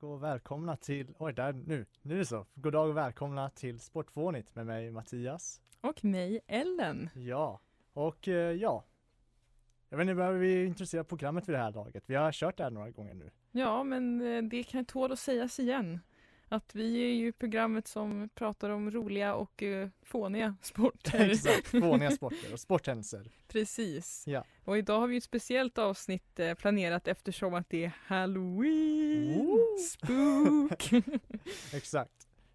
dag 0.00 0.10
och 0.10 0.22
välkomna 0.22 0.76
till, 0.76 1.14
oj 1.18 1.32
där, 1.32 1.52
nu, 1.52 1.86
nu 2.02 2.14
är 2.14 2.18
det 2.18 2.26
så. 2.26 2.46
God 2.54 2.72
dag 2.72 2.88
och 2.88 2.96
välkomna 2.96 3.50
till 3.50 3.80
Sportfånigt 3.80 4.54
med 4.54 4.66
mig 4.66 4.90
Mattias. 4.90 5.60
Och 5.80 6.04
mig, 6.04 6.40
Ellen. 6.46 7.10
Ja, 7.14 7.60
och 7.92 8.28
eh, 8.28 8.52
ja. 8.52 8.84
Jag 9.88 9.98
vet 9.98 10.04
inte, 10.04 10.14
behöver 10.14 10.38
vi 10.38 10.64
introducera 10.64 11.04
programmet 11.04 11.48
vid 11.48 11.54
det 11.54 11.58
här 11.58 11.72
laget? 11.72 12.04
Vi 12.06 12.14
har 12.14 12.32
kört 12.32 12.56
det 12.56 12.62
här 12.62 12.70
några 12.70 12.90
gånger 12.90 13.14
nu. 13.14 13.30
Ja, 13.52 13.84
men 13.84 14.20
eh, 14.20 14.42
det 14.42 14.62
kan 14.62 14.84
tål 14.84 15.12
att 15.12 15.18
sägas 15.18 15.60
igen. 15.60 16.00
Att 16.48 16.74
vi 16.74 17.10
är 17.10 17.14
ju 17.14 17.32
programmet 17.32 17.88
som 17.88 18.28
pratar 18.34 18.70
om 18.70 18.90
roliga 18.90 19.34
och 19.34 19.62
eh, 19.62 19.88
fåniga 20.02 20.56
sporter. 20.62 21.30
Exakt, 21.30 21.68
fåniga 21.68 22.10
sporter 22.16 22.52
och 22.52 22.60
sporthändelser. 22.60 23.30
Precis. 23.48 24.24
Ja. 24.26 24.44
Och 24.64 24.78
idag 24.78 25.00
har 25.00 25.06
vi 25.06 25.16
ett 25.16 25.24
speciellt 25.24 25.78
avsnitt 25.78 26.38
eh, 26.40 26.54
planerat 26.54 27.08
eftersom 27.08 27.54
att 27.54 27.70
det 27.70 27.84
är 27.84 27.92
Halloween! 28.06 29.34
Woo! 29.38 29.78
Spook! 29.78 30.90
Exakt. 31.74 32.10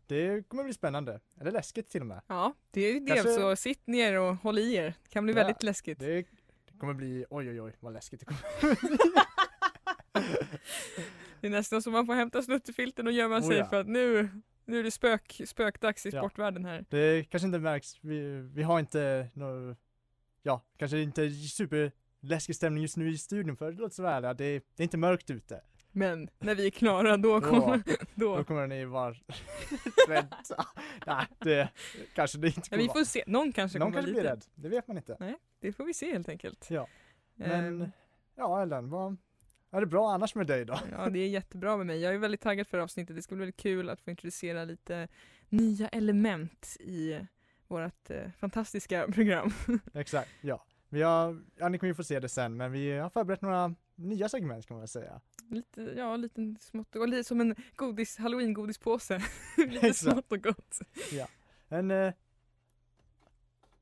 Det 0.08 0.48
kommer 0.48 0.64
bli 0.64 0.74
spännande, 0.74 1.20
eller 1.42 1.52
läskigt 1.52 1.90
till 1.90 2.02
och 2.02 2.08
med. 2.08 2.22
ja, 2.28 2.54
det 2.72 2.82
är 2.82 2.94
ju 2.94 3.00
det. 3.00 3.14
Kanske- 3.16 3.34
Så 3.34 3.56
sitt 3.56 3.88
ner 3.88 4.20
och 4.20 4.36
håll 4.36 4.60
i 4.60 4.74
er. 4.76 4.94
Det 5.04 5.10
kan 5.10 5.24
bli 5.24 5.34
Ja, 5.34 5.38
väldigt 5.38 5.64
läskigt. 5.64 6.00
Det, 6.00 6.26
kommer 6.80 6.94
bli, 6.94 7.26
oj 7.30 7.50
oj 7.50 7.62
oj 7.62 7.76
vad 7.80 7.94
läskigt 7.94 8.20
det 8.20 8.26
kommer 8.26 8.42
Det 11.42 11.48
är 11.48 11.52
nästan 11.52 11.82
som 11.82 11.94
man 11.94 12.06
får 12.06 12.14
hämta 12.14 12.42
snuttefilten 12.42 13.08
och 13.08 13.14
gömma 13.14 13.38
Oh 13.38 13.48
sig 13.48 13.58
ja. 13.58 13.66
för 13.66 13.80
att 13.82 13.88
nu, 13.88 14.30
nu 14.66 14.80
är 14.80 14.84
det 14.84 14.92
spök, 14.92 15.42
spökdags 15.46 16.06
i 16.06 16.10
Ja. 16.10 16.22
sportvärlden 16.22 16.66
här. 16.66 16.86
Det 16.90 17.24
kanske 17.30 17.46
inte 17.48 17.60
märks, 17.60 17.98
vi, 18.02 18.42
vi 18.54 18.64
har 18.64 18.80
inte 18.80 19.28
någon, 19.34 19.76
ja, 20.44 20.62
kanske 20.78 21.00
inte 21.02 21.30
superläskig 21.32 22.56
stämning 22.56 22.82
just 22.82 22.98
nu 22.98 23.10
i 23.10 23.18
studion 23.18 23.58
för 23.58 23.90
så 23.90 24.04
väl, 24.04 24.24
ja, 24.24 24.34
det, 24.34 24.54
det 24.76 24.82
är 24.82 24.84
inte 24.84 24.98
mörkt 24.98 25.30
ute. 25.30 25.62
Men 25.92 26.30
när 26.40 26.56
vi 26.56 26.66
är 26.66 26.70
klara 26.70 27.18
då 27.18 27.42
kommer, 27.42 27.82
Då 28.16 28.38
då. 28.38 28.44
kommer 28.44 28.68
ni 28.68 28.86
vara 28.86 29.16
rädda. 30.08 30.38
Nej, 31.08 31.26
det 31.40 31.70
kanske 32.16 32.38
det 32.38 32.48
inte 32.48 32.70
kommer 32.70 32.84
vi 32.84 32.90
får 32.90 33.04
se, 33.04 33.24
någon 33.28 33.52
kanske 33.52 33.80
Någon 33.80 33.88
kommer 33.92 34.02
kanske 34.02 34.12
blir 34.22 34.24
rädd, 34.32 34.46
det 34.56 34.70
vet 34.70 34.88
man 34.88 34.98
inte. 34.98 35.36
Det 35.60 35.74
får 35.74 35.84
vi 35.86 35.94
se 35.94 36.12
helt 36.12 36.30
enkelt. 36.30 36.68
Ja. 36.70 36.88
Men, 37.36 37.82
Ehm, 37.82 37.92
ja 38.36 38.62
Ellen, 38.62 38.90
vad, 38.90 39.18
är 39.72 39.80
det 39.80 39.86
bra 39.88 40.12
annars 40.12 40.36
med 40.36 40.48
dig 40.48 40.66
då? 40.66 40.80
ja, 40.92 41.10
det 41.10 41.20
är 41.20 41.28
jättebra 41.28 41.78
med 41.78 41.86
mig. 41.86 42.00
Jag 42.00 42.14
är 42.14 42.18
väldigt 42.18 42.42
taggad 42.42 42.68
för 42.68 42.78
avsnittet. 42.80 43.16
Det 43.16 43.22
ska 43.22 43.36
bli 43.36 43.40
väldigt 43.40 43.62
kul 43.62 43.90
att 43.90 44.02
få 44.02 44.10
introducera 44.10 44.64
lite 44.64 45.08
nya 45.50 45.88
element 45.88 46.78
i 46.80 47.20
vårt 47.70 48.10
eh, 48.10 48.32
fantastiska 48.40 49.08
program. 49.12 49.52
Exakt, 49.94 50.30
ja. 50.42 50.66
Vi 50.90 51.02
har, 51.02 51.42
ja 51.56 51.70
ni 51.70 51.78
kommer 51.78 51.90
ju 51.90 51.96
få 51.96 52.04
se 52.04 52.20
det 52.20 52.30
sen, 52.30 52.58
men 52.58 52.72
vi 52.72 52.92
har 52.98 53.10
förberett 53.10 53.42
några 53.42 53.76
nya 53.96 54.30
segment 54.30 54.68
kan 54.68 54.76
man 54.76 54.82
väl 54.82 54.88
säga. 54.88 55.22
lite, 55.50 55.82
ja, 55.82 56.16
lite 56.16 56.56
smått 56.60 56.96
och 56.96 57.08
lite 57.08 57.24
som 57.24 57.42
en 57.42 57.56
godis, 57.76 58.18
halloween-godispåse. 58.18 59.22
lite 59.58 59.88
Exakt. 59.88 59.98
smått 59.98 60.32
och 60.32 60.44
gott. 60.44 60.80
En, 61.68 61.92
eh, 61.92 62.14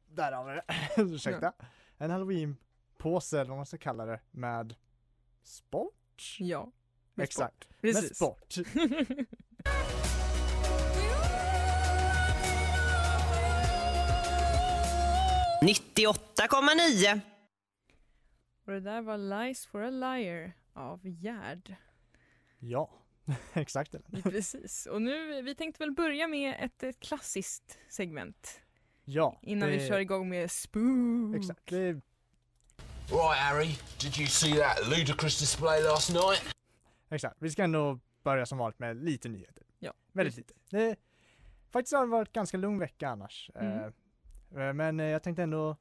där 0.08 0.31
har 0.31 0.46
vi 0.46 0.54
det, 0.54 1.02
ursäkta. 1.02 1.54
En 1.98 2.12
halloween-påse 2.12 3.40
eller 3.40 3.50
vad 3.50 3.58
man 3.58 3.66
ska 3.66 3.78
kalla 3.78 4.06
det, 4.06 4.19
med 4.31 4.75
sport? 5.44 6.36
Ja, 6.40 6.72
med 7.14 7.24
Exakt, 7.24 7.64
sport. 7.64 7.81
med 7.81 7.96
sport. 7.96 8.56
98,9. 15.62 17.19
och 18.66 18.72
det 18.72 18.79
där 18.79 19.01
var 19.01 19.18
Lies 19.18 19.66
for 19.66 19.81
a 19.81 19.90
liar 19.90 20.53
av 20.73 21.07
Gerd. 21.07 21.75
Ja, 22.59 22.90
exakt. 23.53 23.95
Precis. 24.23 24.85
Och 24.85 25.01
nu, 25.01 25.41
vi 25.41 25.56
tänkte 25.56 25.84
väl 25.84 25.91
börja 25.91 26.28
med 26.28 26.56
ett, 26.59 26.84
ett 26.84 27.00
klassiskt 27.00 27.78
segment 27.90 28.62
Ja, 29.06 29.40
innan 29.41 29.69
det, 29.69 29.78
vi 29.78 29.88
kör 29.88 30.00
igång 30.00 30.29
med 30.29 30.51
Spook. 30.51 31.35
Exakt, 31.35 31.62
det, 31.66 32.01
Right, 33.09 33.38
Harry, 33.39 33.75
did 34.01 34.18
you 34.19 34.28
see 34.28 34.53
that 34.53 34.89
ludicrous 34.89 35.39
display 35.39 35.84
last 35.84 36.09
night? 36.13 36.56
exakt. 37.09 37.35
Vi 37.39 37.50
ska 37.50 37.63
ändå 37.63 38.00
börja 38.24 38.45
som 38.45 38.57
vanligt 38.57 38.79
med 38.79 39.03
lite 39.03 39.29
nyheter. 39.29 39.63
Ja, 39.79 39.94
Väldigt 40.12 40.38
lite. 40.38 40.53
Det, 40.69 40.95
faktiskt 41.72 41.94
har 41.94 42.01
det 42.01 42.12
varit 42.12 42.31
ganska 42.31 42.57
lugn 42.57 42.79
vecka 42.79 43.09
annars. 43.09 43.51
Mm. 43.56 43.79
Eh, 43.79 43.91
men 44.50 45.00
eh, 45.00 45.06
jag 45.06 45.24
tänkte 45.24 45.44
ändå 45.44 45.75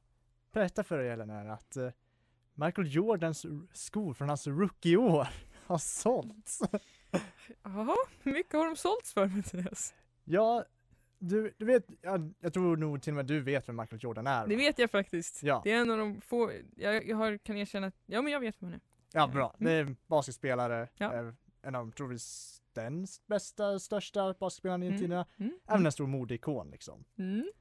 berätta 0.51 0.83
för 0.83 0.97
dig 0.97 1.09
Ellen 1.09 1.29
här 1.29 1.45
att 1.45 1.77
eh, 1.77 1.89
Michael 2.53 2.87
Jordans 2.95 3.45
skor 3.73 4.13
från 4.13 4.27
hans 4.29 4.47
rookie-år 4.47 5.27
har 5.65 5.77
sålts. 5.77 6.59
Jaha, 7.63 7.95
hur 8.23 8.31
mycket 8.33 8.53
har 8.53 8.65
de 8.65 8.75
sålts 8.75 9.13
för 9.13 9.27
Mattias? 9.27 9.93
Ja, 10.23 10.65
du, 11.19 11.53
du 11.57 11.65
vet, 11.65 11.85
jag, 12.01 12.33
jag 12.39 12.53
tror 12.53 12.77
nog 12.77 13.01
till 13.01 13.11
och 13.11 13.15
med 13.15 13.25
du 13.25 13.41
vet 13.41 13.69
vem 13.69 13.75
Michael 13.75 14.03
Jordan 14.03 14.27
är. 14.27 14.47
Det 14.47 14.55
va? 14.55 14.57
vet 14.59 14.79
jag 14.79 14.91
faktiskt. 14.91 15.43
Ja. 15.43 15.61
Det 15.63 15.71
är 15.71 15.81
en 15.81 15.91
av 15.91 15.97
de 15.97 16.21
få, 16.21 16.51
jag, 16.75 17.07
jag 17.07 17.17
har, 17.17 17.37
kan 17.37 17.57
erkänna 17.57 17.91
ja 18.05 18.21
men 18.21 18.33
jag 18.33 18.39
vet 18.39 18.55
vem 18.61 18.69
han 18.69 18.73
är. 18.73 18.79
Ja, 19.13 19.27
bra. 19.27 19.55
Det 19.57 19.71
är 19.71 19.95
basketspelare, 20.07 20.75
Mm. 20.77 20.87
Ja. 20.97 21.13
eh, 21.13 21.33
en 21.61 21.75
av, 21.75 21.91
tror 21.91 22.07
vi, 22.07 22.17
den 22.73 23.07
bästa, 23.27 23.79
största 23.79 24.33
basketspelaren 24.39 24.81
genom 24.81 24.95
Mm. 24.97 25.01
tiderna. 25.07 25.25
Mm. 25.37 25.59
Även 25.67 25.85
en 25.85 25.91
stor 25.91 26.07
modeikon 26.07 26.69
liksom. 26.71 27.03
Mm. 27.17 27.51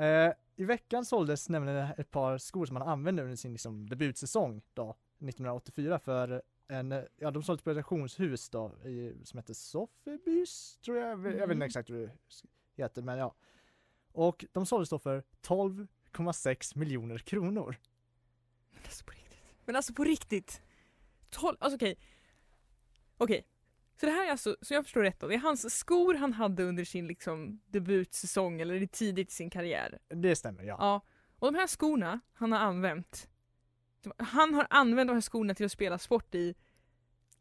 Eh, 0.00 0.32
I 0.56 0.64
veckan 0.64 1.04
såldes 1.04 1.48
nämligen 1.48 1.76
ett 1.98 2.10
par 2.10 2.38
skor 2.38 2.66
som 2.66 2.76
han 2.76 2.88
använde 2.88 3.22
under 3.22 3.36
sin 3.36 3.52
liksom, 3.52 3.88
debutsäsong 3.90 4.62
då, 4.74 4.90
1984 5.18 5.98
för 5.98 6.42
en, 6.68 7.04
ja 7.16 7.30
de 7.30 7.42
såldes 7.42 7.62
på 7.64 7.70
ett 7.70 7.76
auktionshus 7.76 8.50
då 8.50 8.72
i, 8.84 9.14
som 9.24 9.38
heter 9.38 9.54
Sotheby's 9.54 10.80
tror 10.84 10.96
jag, 10.98 11.08
jag 11.10 11.16
vet 11.16 11.34
Mm. 11.34 11.50
inte 11.52 11.66
exakt 11.66 11.90
hur 11.90 12.06
det 12.06 12.82
heter 12.82 13.02
men 13.02 13.18
ja. 13.18 13.34
Och 14.12 14.44
de 14.52 14.66
såldes 14.66 14.88
då 14.90 14.98
för 14.98 15.22
12,6 15.42 16.78
miljoner 16.78 17.18
kronor. 17.18 17.76
Men 18.70 18.82
alltså 18.84 19.04
på 19.04 19.10
riktigt. 19.12 19.38
Men 19.64 19.76
alltså 19.76 19.94
på 19.94 20.04
riktigt. 20.04 20.62
12, 21.30 21.56
alltså 21.60 21.76
okej. 21.76 21.98
Okej. 23.16 23.46
Så 24.00 24.06
det 24.06 24.12
här 24.12 24.26
är 24.26 24.30
alltså, 24.30 24.56
så 24.60 24.74
jag 24.74 24.84
förstår 24.84 25.00
rätt 25.00 25.20
då, 25.20 25.28
det 25.28 25.34
är 25.34 25.38
hans 25.38 25.78
skor 25.78 26.14
han 26.14 26.32
hade 26.32 26.64
under 26.64 26.84
sin 26.84 27.06
liksom 27.06 27.60
debutsäsong 27.66 28.60
eller 28.60 28.86
tidigt 28.86 29.28
i 29.28 29.32
sin 29.32 29.50
karriär. 29.50 29.98
Det 30.08 30.36
stämmer 30.36 30.62
ja. 30.62 30.76
Ja. 30.78 31.02
Och 31.38 31.52
de 31.52 31.58
här 31.58 31.66
skorna 31.66 32.20
han 32.32 32.52
har 32.52 32.58
använt. 32.58 33.28
Han 34.18 34.54
har 34.54 34.66
använt 34.70 35.08
de 35.08 35.14
här 35.14 35.20
skorna 35.20 35.54
till 35.54 35.66
att 35.66 35.72
spela 35.72 35.98
sport 35.98 36.34
i 36.34 36.54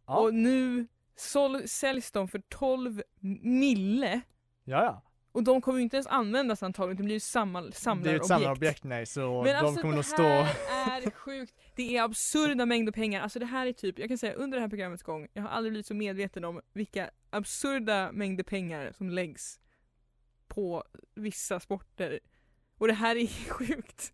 Ja, 0.06 0.20
och 0.20 0.34
nu 0.34 0.88
sål, 1.16 1.68
säljs 1.68 2.12
de 2.12 2.28
för 2.28 2.42
12 2.50 3.02
mille. 3.42 4.22
ja. 4.64 4.84
ja. 4.84 5.04
Och 5.32 5.44
de 5.44 5.62
kommer 5.62 5.78
ju 5.80 5.84
inte 5.84 5.98
ens 5.98 6.08
användas 6.08 6.64
antagligen, 6.64 6.98
det 6.98 7.04
blir 7.04 7.16
ju 7.16 7.20
samma 7.20 7.62
Det 7.62 7.68
är 8.10 8.16
ett 8.16 8.26
samlarobjekt 8.26 8.84
nej 8.84 9.06
så 9.06 9.44
Men 9.44 9.54
de 9.54 9.60
alltså 9.60 9.82
kommer 9.82 9.92
det 9.94 9.96
nog 9.96 10.06
stå 10.06 10.24
här 10.70 11.02
är 11.08 11.12
sjukt. 11.12 11.54
Det 11.76 11.98
är 11.98 12.04
absurda 12.04 12.66
mängder 12.66 12.92
pengar. 12.92 13.22
Alltså 13.22 13.40
det 13.40 13.46
här 13.46 13.68
är 13.68 13.74
typ, 13.74 14.00
jag 14.00 14.08
kan 14.08 14.18
säga 14.18 14.34
under 14.34 14.58
det 14.58 14.62
här 14.62 14.70
programmets 14.70 15.04
gång, 15.04 15.28
jag 15.34 15.42
har 15.44 15.50
aldrig 15.50 15.72
blivit 15.72 15.86
så 15.86 15.94
medveten 15.94 16.46
om 16.46 16.62
vilka 16.74 17.10
absurda 17.30 18.12
mängder 18.12 18.44
pengar 18.44 18.92
som 18.98 19.10
läggs 19.10 19.60
på 20.48 20.84
vissa 21.16 21.60
sporter. 21.60 22.20
Och 22.78 22.88
det 22.88 22.94
här 22.94 23.16
är 23.16 23.28
sjukt. 23.50 24.14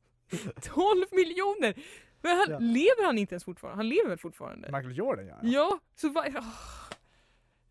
12 0.62 1.06
miljoner! 1.12 1.74
Men 2.22 2.38
han, 2.38 2.46
Ja. 2.50 2.58
lever 2.60 3.06
han 3.06 3.18
inte 3.18 3.34
ens 3.36 3.44
fortfarande? 3.44 3.78
Han 3.78 3.90
lever 3.90 4.10
väl 4.10 4.18
fortfarande? 4.18 4.68
Michael 4.72 4.98
Jordan 4.98 5.28
ja. 5.28 5.38
Ja, 5.44 5.80
så 5.96 6.10
vad... 6.10 6.36
Oh. 6.36 6.44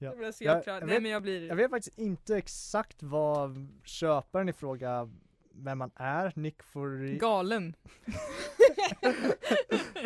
Ja. 0.05 0.11
Jag 0.11 0.19
blir 0.19 0.33
så 0.33 0.45
Jag- 0.45 0.63
jag 0.67 0.81
Nej 0.87 0.95
vet- 0.95 1.03
men 1.03 1.11
jag 1.11 1.23
blir... 1.23 1.49
Jag 1.49 1.57
vet 1.57 1.71
faktiskt 1.71 1.99
inte 1.99 2.37
exakt 2.37 3.03
vad 3.03 3.69
köparen 3.85 4.49
i 4.49 4.53
fråga 4.53 5.11
vem 5.57 5.79
man 5.79 5.91
är, 5.97 6.33
Nick 6.37 6.63
Furi... 6.63 7.19
Galen. 7.19 7.75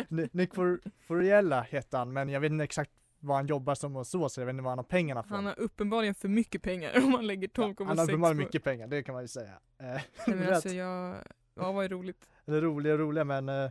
Ni- 0.07 0.29
Nick 0.31 0.55
Fur... 0.55 0.79
Furiella 1.07 1.61
heter 1.61 1.97
han, 1.97 2.13
men 2.13 2.29
jag 2.29 2.39
vet 2.39 2.51
inte 2.51 2.63
exakt 2.63 2.91
vad 3.19 3.37
han 3.37 3.47
jobbar 3.47 3.75
som 3.75 3.95
och 3.95 4.07
så, 4.07 4.29
så 4.29 4.41
jag 4.41 4.45
vet 4.45 4.53
inte 4.53 4.63
var 4.63 4.71
han 4.71 4.77
har 4.79 4.83
pengarna 4.83 5.23
från. 5.23 5.35
Han 5.35 5.45
har 5.45 5.59
uppenbarligen 5.59 6.15
för 6.15 6.27
mycket 6.27 6.61
pengar 6.61 6.97
om 7.03 7.11
man 7.11 7.27
lägger 7.27 7.47
12,6 7.47 7.75
Ja, 7.79 7.85
han 7.85 7.97
har 7.97 8.05
uppenbarligen 8.05 8.37
på- 8.37 8.43
mycket 8.43 8.63
pengar, 8.63 8.87
det 8.87 9.03
kan 9.03 9.13
man 9.13 9.23
ju 9.23 9.27
säga. 9.27 9.53
Eh, 9.79 9.85
Nej 9.87 10.03
men 10.25 10.49
alltså 10.53 10.69
jag... 10.69 11.15
Ja 11.55 11.71
vad 11.71 11.85
är 11.85 11.89
roligt? 11.89 12.29
Eller 12.45 12.61
roliga 12.61 12.97
roliga 12.97 13.23
men 13.23 13.49
eh, 13.49 13.69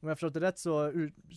om 0.00 0.08
jag 0.08 0.18
förstått 0.18 0.34
det 0.34 0.40
rätt 0.40 0.58
så 0.58 0.90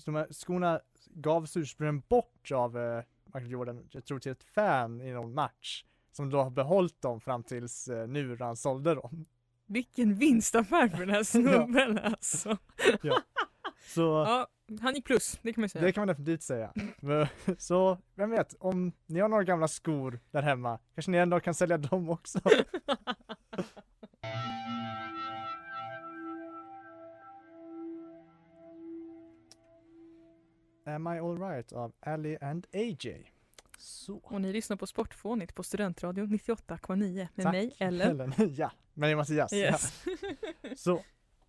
de 0.05 0.15
här 0.15 0.27
skorna 0.33 0.79
gavs 1.09 1.57
ursprungligen 1.57 2.03
bort 2.07 2.51
av 2.51 2.77
eh, 2.77 3.03
Michael 3.35 3.51
Jordan, 3.51 3.87
jag 3.91 4.05
tror 4.05 4.19
till 4.19 4.31
ett 4.31 4.43
fan 4.43 5.01
i 5.01 5.11
någon 5.13 5.33
match. 5.33 5.83
Som 6.11 6.29
då 6.29 6.43
har 6.43 6.49
behållit 6.49 7.01
dem 7.01 7.21
fram 7.21 7.43
tills 7.43 7.87
eh, 7.87 8.07
nu 8.07 8.27
när 8.27 8.45
han 8.45 8.55
sålde 8.55 8.95
dem. 8.95 9.25
Vilken 9.65 10.15
vinstaffär 10.15 10.87
för 10.87 10.97
den 10.97 11.09
här 11.09 11.23
snubben 11.33 11.99
alltså. 11.99 12.57
Så 13.87 14.01
Ja, 14.27 14.47
han 14.81 14.95
gick 14.95 15.05
plus, 15.05 15.39
det 15.41 15.53
kan 15.53 15.61
man 15.61 15.69
säga. 15.69 15.85
det 15.85 15.91
kan 15.91 16.01
man 16.01 16.07
definitivt 16.07 16.43
säga. 16.43 16.73
Så 17.57 17.97
vem 18.15 18.29
vet, 18.29 18.55
om 18.59 18.91
ni 19.05 19.19
har 19.19 19.29
några 19.29 19.43
gamla 19.43 19.67
skor 19.67 20.19
där 20.31 20.41
hemma, 20.41 20.79
kanske 20.95 21.11
ni 21.11 21.17
ändå 21.17 21.39
kan 21.39 21.53
sälja 21.53 21.77
dem 21.77 22.09
också. 22.09 22.39
Am 30.95 31.07
I 31.07 31.19
alright 31.19 31.73
av 31.73 31.93
Ali 31.99 32.37
and 32.41 32.67
AJ. 32.73 33.31
Så. 33.77 34.15
Och 34.23 34.41
ni 34.41 34.53
lyssnar 34.53 34.77
på 34.77 34.87
Sportfånigt 34.87 35.55
på 35.55 35.63
Studentradion 35.63 36.27
98,9 36.27 37.27
med 37.35 37.43
Tack, 37.45 37.53
mig 37.53 37.75
Ellen. 37.79 38.21
Ellen. 38.21 38.33
ja, 38.55 38.71
med 38.93 39.17
Mattias. 39.17 39.53
Yes. 39.53 40.03
Ja. 40.05 40.69
Så, 40.75 41.03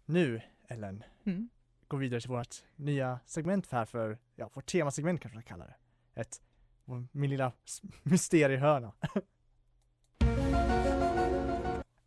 nu 0.05 0.41
Ellen, 0.69 1.05
Mm. 1.25 1.49
går 1.89 1.99
vi 1.99 2.07
vidare 2.07 2.21
till 2.21 2.31
vårt 2.31 2.57
nya 2.77 3.21
segment 3.27 3.71
här 3.73 3.85
för, 3.85 4.19
ja, 4.37 4.51
vårt 4.55 4.67
temasegment 4.67 5.21
kanske 5.21 5.37
man 5.37 5.43
ska 5.43 5.49
kalla 5.49 5.67
det. 5.67 5.77
Ett, 6.21 6.41
min 7.13 7.31
lilla 7.31 7.53
mysteriehörna. 8.03 8.93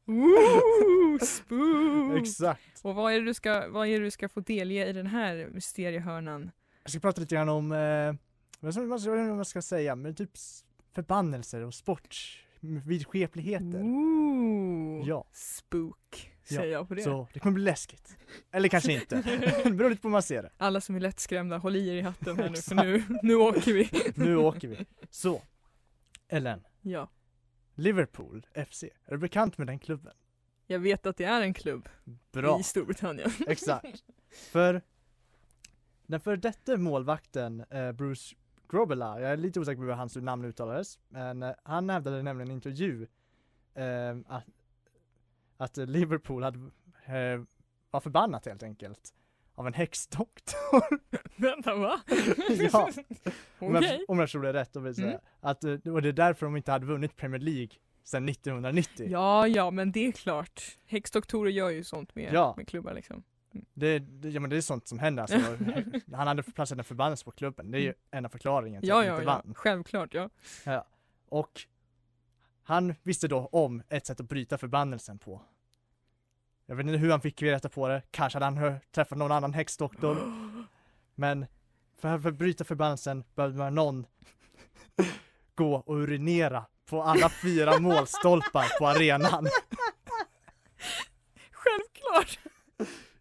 Woo, 0.05 1.19
spook! 1.21 2.17
Exakt. 2.21 2.79
Och 2.81 2.95
vad 2.95 3.13
är, 3.13 3.19
det 3.19 3.25
du 3.25 3.33
ska, 3.33 3.67
vad 3.69 3.87
är 3.87 3.99
det 3.99 4.05
du 4.05 4.11
ska 4.11 4.29
få 4.29 4.39
delge 4.39 4.87
i 4.87 4.93
den 4.93 5.07
här 5.07 5.49
mysteriehörnan? 5.51 6.51
Jag 6.83 6.91
ska 6.91 6.99
prata 6.99 7.21
lite 7.21 7.35
grann 7.35 7.49
om, 7.49 7.71
eh, 7.71 8.13
vad 8.59 8.73
ska- 8.73 8.83
vad 8.85 9.01
ska- 9.01 9.11
man 9.11 9.45
ska 9.45 9.61
säga, 9.61 9.95
men 9.95 10.15
typ 10.15 10.31
förbannelser 10.93 11.61
och 11.61 11.73
sport, 11.73 12.17
vidskepligheter. 12.85 13.81
Ooh, 13.81 15.07
Ja. 15.07 15.25
Spook, 15.33 16.31
Ja, 16.51 16.57
säger 16.57 16.73
jag 16.73 16.87
på 16.87 16.95
det. 16.95 17.01
Så 17.03 17.27
det 17.33 17.39
kommer 17.39 17.53
bli 17.53 17.63
läskigt. 17.63 18.17
Eller 18.51 18.69
kanske 18.69 18.93
inte. 18.93 19.15
det 19.63 19.71
beror 19.71 19.89
lite 19.89 20.01
på 20.01 20.07
hur 20.07 20.11
man 20.11 20.23
ser 20.23 20.43
det. 20.43 20.49
Alla 20.57 20.81
som 20.81 20.95
är 20.95 20.99
lättskrämda, 20.99 21.57
håll 21.57 21.75
i 21.75 21.89
er 21.89 21.93
i 21.95 22.01
hatten 22.01 22.37
här 22.39 22.49
nu 22.49 22.55
för 22.57 22.75
nu, 22.75 23.03
nu 23.23 23.35
åker 23.35 23.73
vi. 23.73 23.89
Nu 24.15 24.35
åker 24.35 24.67
vi. 24.67 24.85
Så, 25.09 25.41
Ellen, 26.27 26.63
Ja, 26.81 27.09
Liverpool 27.75 28.45
FC, 28.69 28.83
är 28.83 29.11
du 29.11 29.17
bekant 29.17 29.57
med 29.57 29.67
den 29.67 29.79
klubben? 29.79 30.13
jag 30.67 30.79
vet 30.79 31.05
att 31.05 31.17
det 31.17 31.23
är 31.23 31.41
en 31.41 31.53
klubb 31.53 31.89
Bra. 32.31 32.59
i 32.59 32.63
Storbritannien. 32.63 33.31
Exakt. 33.47 34.03
För 34.51 34.81
den 36.09 36.19
för 36.19 36.37
detta 36.37 36.77
målvakten 36.77 37.63
eh, 37.69 37.91
Bruce 37.91 38.35
Grobela, 38.69 39.21
jag 39.21 39.31
är 39.31 39.37
lite 39.37 39.59
osäker 39.59 39.77
på 39.77 39.83
hur 39.83 39.91
hans 39.91 40.15
namn 40.15 40.45
uttalades, 40.45 40.99
men 41.09 41.43
eh, 41.43 41.51
han 41.63 41.89
hävdade 41.89 42.23
nämligen 42.23 42.49
i 42.49 42.51
en 42.51 42.55
intervju 42.55 43.07
eh, 43.73 44.17
att, 44.27 44.45
att 45.57 45.77
Liverpool 45.77 46.43
hade, 46.43 46.59
eh, 47.05 47.41
var 47.91 47.99
förbannat 47.99 48.45
helt 48.45 48.63
enkelt 48.63 49.13
av 49.55 49.67
en 49.67 49.73
häxdoktor. 49.73 50.99
Vänta 51.41 51.75
va? 51.75 52.01
ja, 52.71 52.89
om, 53.59 53.75
Okej. 53.75 53.89
jag, 53.89 54.09
om 54.09 54.19
jag 54.19 54.27
förstod 54.27 54.41
det 54.43 54.53
rätt, 54.53 54.73
då 54.73 54.79
vill 54.79 54.95
säga. 54.95 55.07
Mm. 55.07 55.21
Att, 55.39 55.63
eh, 55.63 55.71
och 55.71 56.01
det 56.01 56.09
är 56.09 56.13
därför 56.13 56.45
de 56.45 56.57
inte 56.57 56.71
hade 56.71 56.85
vunnit 56.85 57.15
Premier 57.15 57.41
League 57.41 57.69
sedan 58.03 58.29
1990. 58.29 59.07
Ja, 59.09 59.47
ja, 59.47 59.71
men 59.71 59.91
det 59.91 60.07
är 60.07 60.11
klart. 60.11 60.77
Häxdoktorer 60.85 61.51
gör 61.51 61.69
ju 61.69 61.83
sånt 61.83 62.15
med, 62.15 62.33
Ja. 62.33 62.53
med 62.57 62.67
klubbar 62.67 62.93
liksom. 62.93 63.23
Det, 63.73 63.99
det, 63.99 64.29
ja 64.29 64.39
men 64.39 64.49
det 64.49 64.57
är 64.57 64.61
sånt 64.61 64.87
som 64.87 64.99
händer 64.99 65.23
alltså. 65.23 65.39
Han 66.15 66.27
hade 66.27 66.43
placerat 66.43 66.79
en 66.79 66.83
förbannelse 66.83 67.25
på 67.25 67.31
klubben, 67.31 67.71
det 67.71 67.77
är 67.77 67.81
ju 67.81 67.93
en 68.11 68.25
av 68.25 68.29
förklaringen 68.29 68.81
till 68.81 68.89
Ja, 68.89 68.99
att 68.99 69.05
ja, 69.05 69.13
inte 69.13 69.23
ja. 69.23 69.41
vann. 69.45 69.53
Självklart, 69.55 70.13
ja. 70.13 70.29
Ja. 70.63 70.85
Och 71.29 71.61
han 72.63 72.95
visste 73.03 73.27
då 73.27 73.49
om 73.51 73.83
ett 73.89 74.05
sätt 74.05 74.19
att 74.19 74.29
bryta 74.29 74.57
förbannelsen 74.57 75.19
på. 75.19 75.41
Jag 76.65 76.75
vet 76.75 76.85
inte 76.85 76.97
hur 76.97 77.11
han 77.11 77.21
fick 77.21 77.41
reda 77.41 77.69
på 77.69 77.87
det, 77.87 78.01
kanske 78.11 78.35
hade 78.35 78.45
han 78.45 78.57
hört, 78.57 78.91
träffat 78.91 79.17
någon 79.17 79.31
annan 79.31 79.53
häxdoktor. 79.53 80.17
Men 81.15 81.45
för 81.97 82.27
att 82.27 82.35
bryta 82.35 82.63
förbannelsen 82.63 83.23
behövde 83.35 83.57
man 83.57 83.75
någon 83.75 84.05
gå 85.55 85.75
och 85.75 85.95
urinera 85.95 86.65
på 86.85 87.03
alla 87.03 87.29
fyra 87.29 87.79
målstolpar 87.79 88.79
på 88.79 88.87
arenan. 88.87 89.47
Självklart! 91.51 92.39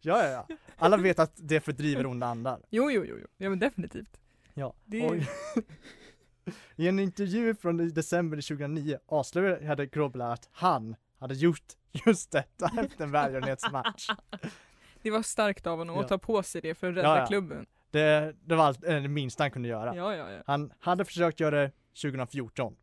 Ja, 0.08 0.24
ja, 0.24 0.44
ja. 0.48 0.56
Alla 0.76 0.96
vet 0.96 1.18
att 1.18 1.32
det 1.36 1.60
fördriver 1.60 2.06
onda 2.06 2.26
andar. 2.26 2.60
Jo, 2.70 2.90
jo, 2.90 3.04
jo, 3.08 3.16
jo. 3.20 3.26
Ja, 3.36 3.50
men 3.50 3.58
definitivt. 3.58 4.20
Ja. 4.54 4.74
Det 4.84 5.06
Och 5.06 5.16
I 6.76 6.88
en 6.88 6.98
intervju 6.98 7.54
från 7.54 7.76
december 7.94 8.36
2009 8.36 8.98
avslöjade 9.06 9.86
Grobla 9.86 10.32
att 10.32 10.48
han 10.52 10.96
hade 11.18 11.34
gjort 11.34 11.64
just 12.06 12.30
detta 12.30 12.70
efter 12.80 13.04
en 13.04 13.10
välgörenhetsmatch. 13.10 14.08
Det 15.02 15.10
var 15.10 15.22
starkt 15.22 15.66
av 15.66 15.78
honom 15.78 15.96
Ja. 15.96 16.02
att 16.02 16.08
ta 16.08 16.18
på 16.18 16.42
sig 16.42 16.60
det 16.60 16.74
för 16.74 16.90
att 16.90 16.96
rädda 16.96 17.08
Ja, 17.08 17.18
ja. 17.18 17.26
klubben. 17.26 17.66
Det, 17.90 18.34
det 18.44 18.54
var 18.54 18.64
allt, 18.64 18.84
eh, 18.84 19.02
det 19.02 19.08
minsta 19.08 19.44
han 19.44 19.50
kunde 19.50 19.68
göra. 19.68 20.42
Han 20.46 20.72
hade 20.78 21.04
försökt 21.04 21.40
göra 21.40 21.60
det 21.62 21.70
2014. 22.02 22.76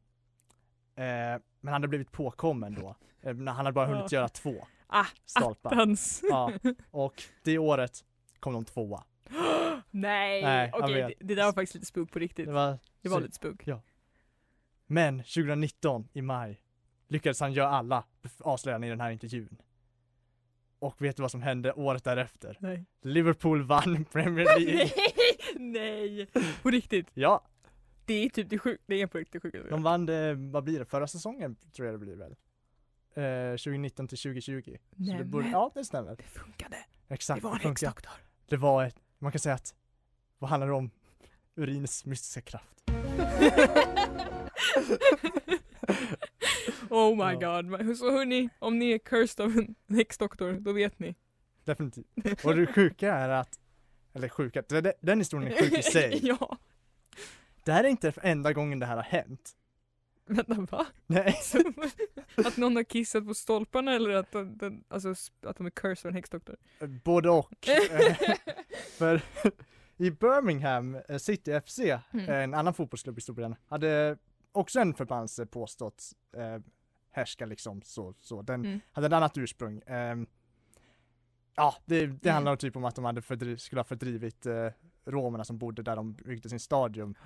Eh, 0.96 1.04
men 1.06 1.42
han 1.62 1.74
hade 1.74 1.88
blivit 1.88 2.12
påkommen 2.12 2.74
då. 2.82 2.96
Eh, 3.22 3.36
han 3.36 3.48
hade 3.48 3.72
bara 3.72 3.88
hunnit 3.88 4.12
göra 4.12 4.30
två 4.30 4.68
Ah, 4.88 5.06
stolpar. 5.26 5.72
Attans! 5.72 6.22
Ja, 6.30 6.52
och 6.92 7.24
det 7.44 7.58
året 7.58 8.06
kom 8.40 8.54
de 8.54 8.66
tvåa. 8.66 9.04
Nej! 9.92 10.42
Nej, 10.44 10.72
Okej, 10.74 10.94
det, 10.96 11.08
vet. 11.08 11.14
det 11.20 11.36
där 11.36 11.46
var 11.46 11.54
faktiskt 11.54 11.74
lite 11.76 11.86
spook 11.86 12.12
på 12.12 12.20
riktigt. 12.20 12.46
Det 12.46 12.52
var, 12.54 12.80
Det 13.02 13.10
var 13.10 13.18
så- 13.18 13.24
lite 13.24 13.36
spook. 13.36 13.64
Men 14.88 15.18
2019 15.20 16.08
i 16.14 16.22
maj 16.22 16.62
lyckades 17.08 17.40
han 17.40 17.54
göra 17.54 17.70
alla 17.70 18.04
avslöjanden 18.40 18.88
i 18.88 18.90
den 18.92 19.02
här 19.02 19.12
intervjun. 19.12 19.58
Och 20.80 21.02
vet 21.02 21.16
du 21.16 21.22
vad 21.22 21.32
som 21.32 21.42
hände 21.42 21.74
året 21.74 22.04
därefter? 22.04 22.58
Nej. 22.60 22.86
Liverpool 23.02 23.64
vann 23.64 24.06
Premier 24.12 24.46
League. 24.60 24.90
Nej! 25.56 26.28
På 26.62 26.70
riktigt. 26.70 27.08
ja, 27.14 27.46
Det 28.06 28.14
är 28.14 28.30
typ 28.30 28.50
det 28.50 28.60
sjukt, 28.60 28.84
det 28.86 29.02
är 29.02 29.08
på 29.08 29.18
riktigt 29.18 29.42
sjukt. 29.42 29.58
de 29.70 29.84
vann 29.84 30.06
det, 30.06 30.34
vad 30.36 30.64
blir 30.64 30.80
det, 30.80 30.86
förra 30.86 31.08
säsongen 31.08 31.56
tror 31.56 31.86
jag 31.86 31.94
det 31.96 32.00
blir 32.06 32.16
väl? 32.16 32.36
Eh, 33.16 33.52
2019 33.52 34.08
till 34.08 34.18
2020. 34.18 34.78
Så 34.98 35.18
det 35.18 35.24
borde, 35.24 35.48
ja, 35.50 35.72
det 35.74 35.86
stämmer. 35.86 36.16
Det 36.16 36.24
funkade. 36.24 36.78
Exakt. 37.10 37.42
Det 37.42 37.48
var 37.48 37.54
en 37.56 37.60
häxdoktor. 37.60 38.12
Det 38.50 38.58
var 38.58 38.86
ett, 38.86 38.96
man 39.20 39.32
kan 39.32 39.40
säga 39.40 39.56
att, 39.56 39.76
vad 40.40 40.50
handlar 40.50 40.68
det 40.68 40.74
om? 40.74 40.92
Urinens 41.56 42.06
mystiska 42.06 42.42
kraft. 42.42 42.84
Oh 46.90 47.16
my 47.16 47.38
Ja. 47.42 47.62
god. 47.62 47.98
Så 47.98 48.12
hörni, 48.12 48.50
om 48.60 48.80
ni 48.80 48.92
är 48.92 48.98
cursed 48.98 49.46
av 49.46 49.52
en 49.58 49.76
häxdoktor, 49.98 50.52
då 50.52 50.72
vet 50.74 51.00
ni. 51.00 51.16
Definitivt. 51.64 52.06
Och 52.46 52.56
det 52.56 52.68
sjuka 52.68 53.14
är 53.14 53.30
att, 53.30 53.60
eller 54.14 54.30
sjuka, 54.30 54.64
den 55.02 55.20
historien 55.20 55.52
är 55.54 55.58
sjuk 55.62 55.80
i 55.80 55.84
sig. 55.84 56.20
ja. 56.24 56.58
Det 57.64 57.72
här 57.72 57.84
är 57.84 57.88
inte 57.88 58.14
enda 58.24 58.54
gången 58.54 58.80
det 58.80 58.86
här 58.86 58.96
har 58.96 59.04
hänt. 59.04 59.52
Vänta, 60.46 60.78
va? 60.78 60.86
Nej. 61.08 61.36
att 62.36 62.58
någon 62.58 62.76
har 62.76 62.84
kissat 62.84 63.28
på 63.28 63.34
stolparna 63.34 63.94
eller 63.94 64.10
att 64.10 64.32
de, 64.32 64.58
den, 64.58 64.84
alltså, 64.88 65.14
att 65.46 65.58
de 65.58 65.66
är 65.66 65.70
cursed 65.70 66.06
av 66.06 66.10
en 66.10 66.16
häxdoktor? 66.16 66.56
Både 67.04 67.30
och. 67.30 67.68
Eh, 67.92 68.16
För 68.98 69.22
i 69.98 70.12
Birmingham 70.12 70.96
eh, 71.10 71.18
City 71.18 71.62
FC, 71.66 71.80
Mm. 72.14 72.30
en 72.30 72.54
annan 72.54 72.74
fotbollsklubb 72.74 73.18
i 73.18 73.22
Storbritannien, 73.22 73.60
hade 73.68 74.18
också 74.52 74.80
en 74.80 74.94
förbannelse 74.94 75.46
påstått 75.46 76.04
eh, 76.38 76.62
härska 77.12 77.46
liksom 77.46 77.82
så, 77.82 78.14
så. 78.20 78.42
Den 78.42 78.66
Mm. 78.66 78.80
hade 78.92 79.08
ett 79.08 79.14
annat 79.14 79.38
ursprung. 79.38 79.82
Ehm, 79.88 80.28
ja, 81.56 81.76
det, 81.86 82.00
det 82.08 82.30
Mm. 82.30 82.34
handlar 82.34 82.56
typ 82.56 82.76
om 82.76 82.86
att 82.86 82.96
de 82.96 83.06
hade 83.06 83.22
fördriv, 83.22 83.58
skulle 83.58 83.80
ha 83.80 83.84
fördrivit 83.86 84.46
eh, 84.46 84.68
romerna 85.06 85.44
som 85.44 85.58
bodde 85.58 85.82
där 85.84 85.96
de 85.96 86.14
byggde 86.14 86.50
sin 86.50 86.60
stadion. 86.60 87.18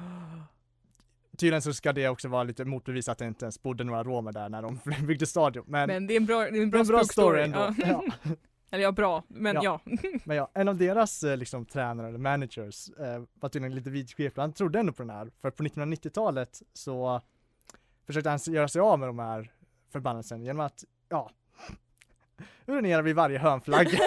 tydligen 1.40 1.62
så 1.62 1.74
ska 1.74 1.94
det 1.94 2.10
också 2.10 2.28
vara 2.28 2.44
lite 2.44 2.66
motbevis 2.66 3.10
att 3.10 3.18
det 3.18 3.26
inte 3.26 3.46
ens 3.46 3.62
bodde 3.62 3.84
några 3.84 4.04
romer 4.04 4.32
där 4.32 4.50
när 4.50 4.62
de 4.62 4.80
byggde 5.08 5.26
stadion. 5.26 5.64
Men, 5.68 5.88
Men 5.88 6.08
det 6.08 6.14
är 6.14 6.18
en 6.18 6.26
bra, 6.26 6.48
är 6.48 6.62
en 6.62 6.70
bra, 6.70 6.80
en 6.80 6.88
bra 6.88 7.04
story 7.04 7.42
ändå. 7.42 7.60
Ja. 7.60 7.74
Ja. 8.24 8.34
Eller 8.72 8.84
ja, 8.84 8.92
bra, 8.92 9.24
men 9.28 9.56
Ja. 9.56 9.62
ja. 9.64 9.80
Men 10.24 10.38
ja, 10.38 10.52
en 10.54 10.68
av 10.68 10.78
deras 10.78 11.24
eh, 11.24 11.38
liksom 11.38 11.66
tränare 11.66 12.08
eller 12.08 12.18
managers 12.20 12.90
eh, 12.90 13.24
var 13.34 13.50
tydligen 13.50 13.76
lite 13.76 13.90
vidskeplig. 13.90 14.42
Han 14.42 14.54
trodde 14.54 14.80
ändå 14.80 14.94
på 14.94 15.04
den 15.04 15.10
här. 15.10 15.32
För 15.42 15.52
på 15.52 15.64
1990-talet 15.64 16.62
så 16.74 17.22
försökte 18.06 18.30
han 18.30 18.40
göra 18.48 18.68
sig 18.68 18.82
av 18.82 19.00
med 19.00 19.10
de 19.10 19.20
här 19.20 19.52
förbannelsen 19.92 20.42
genom 20.44 20.66
att, 20.66 20.84
ja, 21.10 21.32
urinera 22.66 23.02
vid 23.02 23.16
varje 23.16 23.40
hörnflagga. 23.40 24.00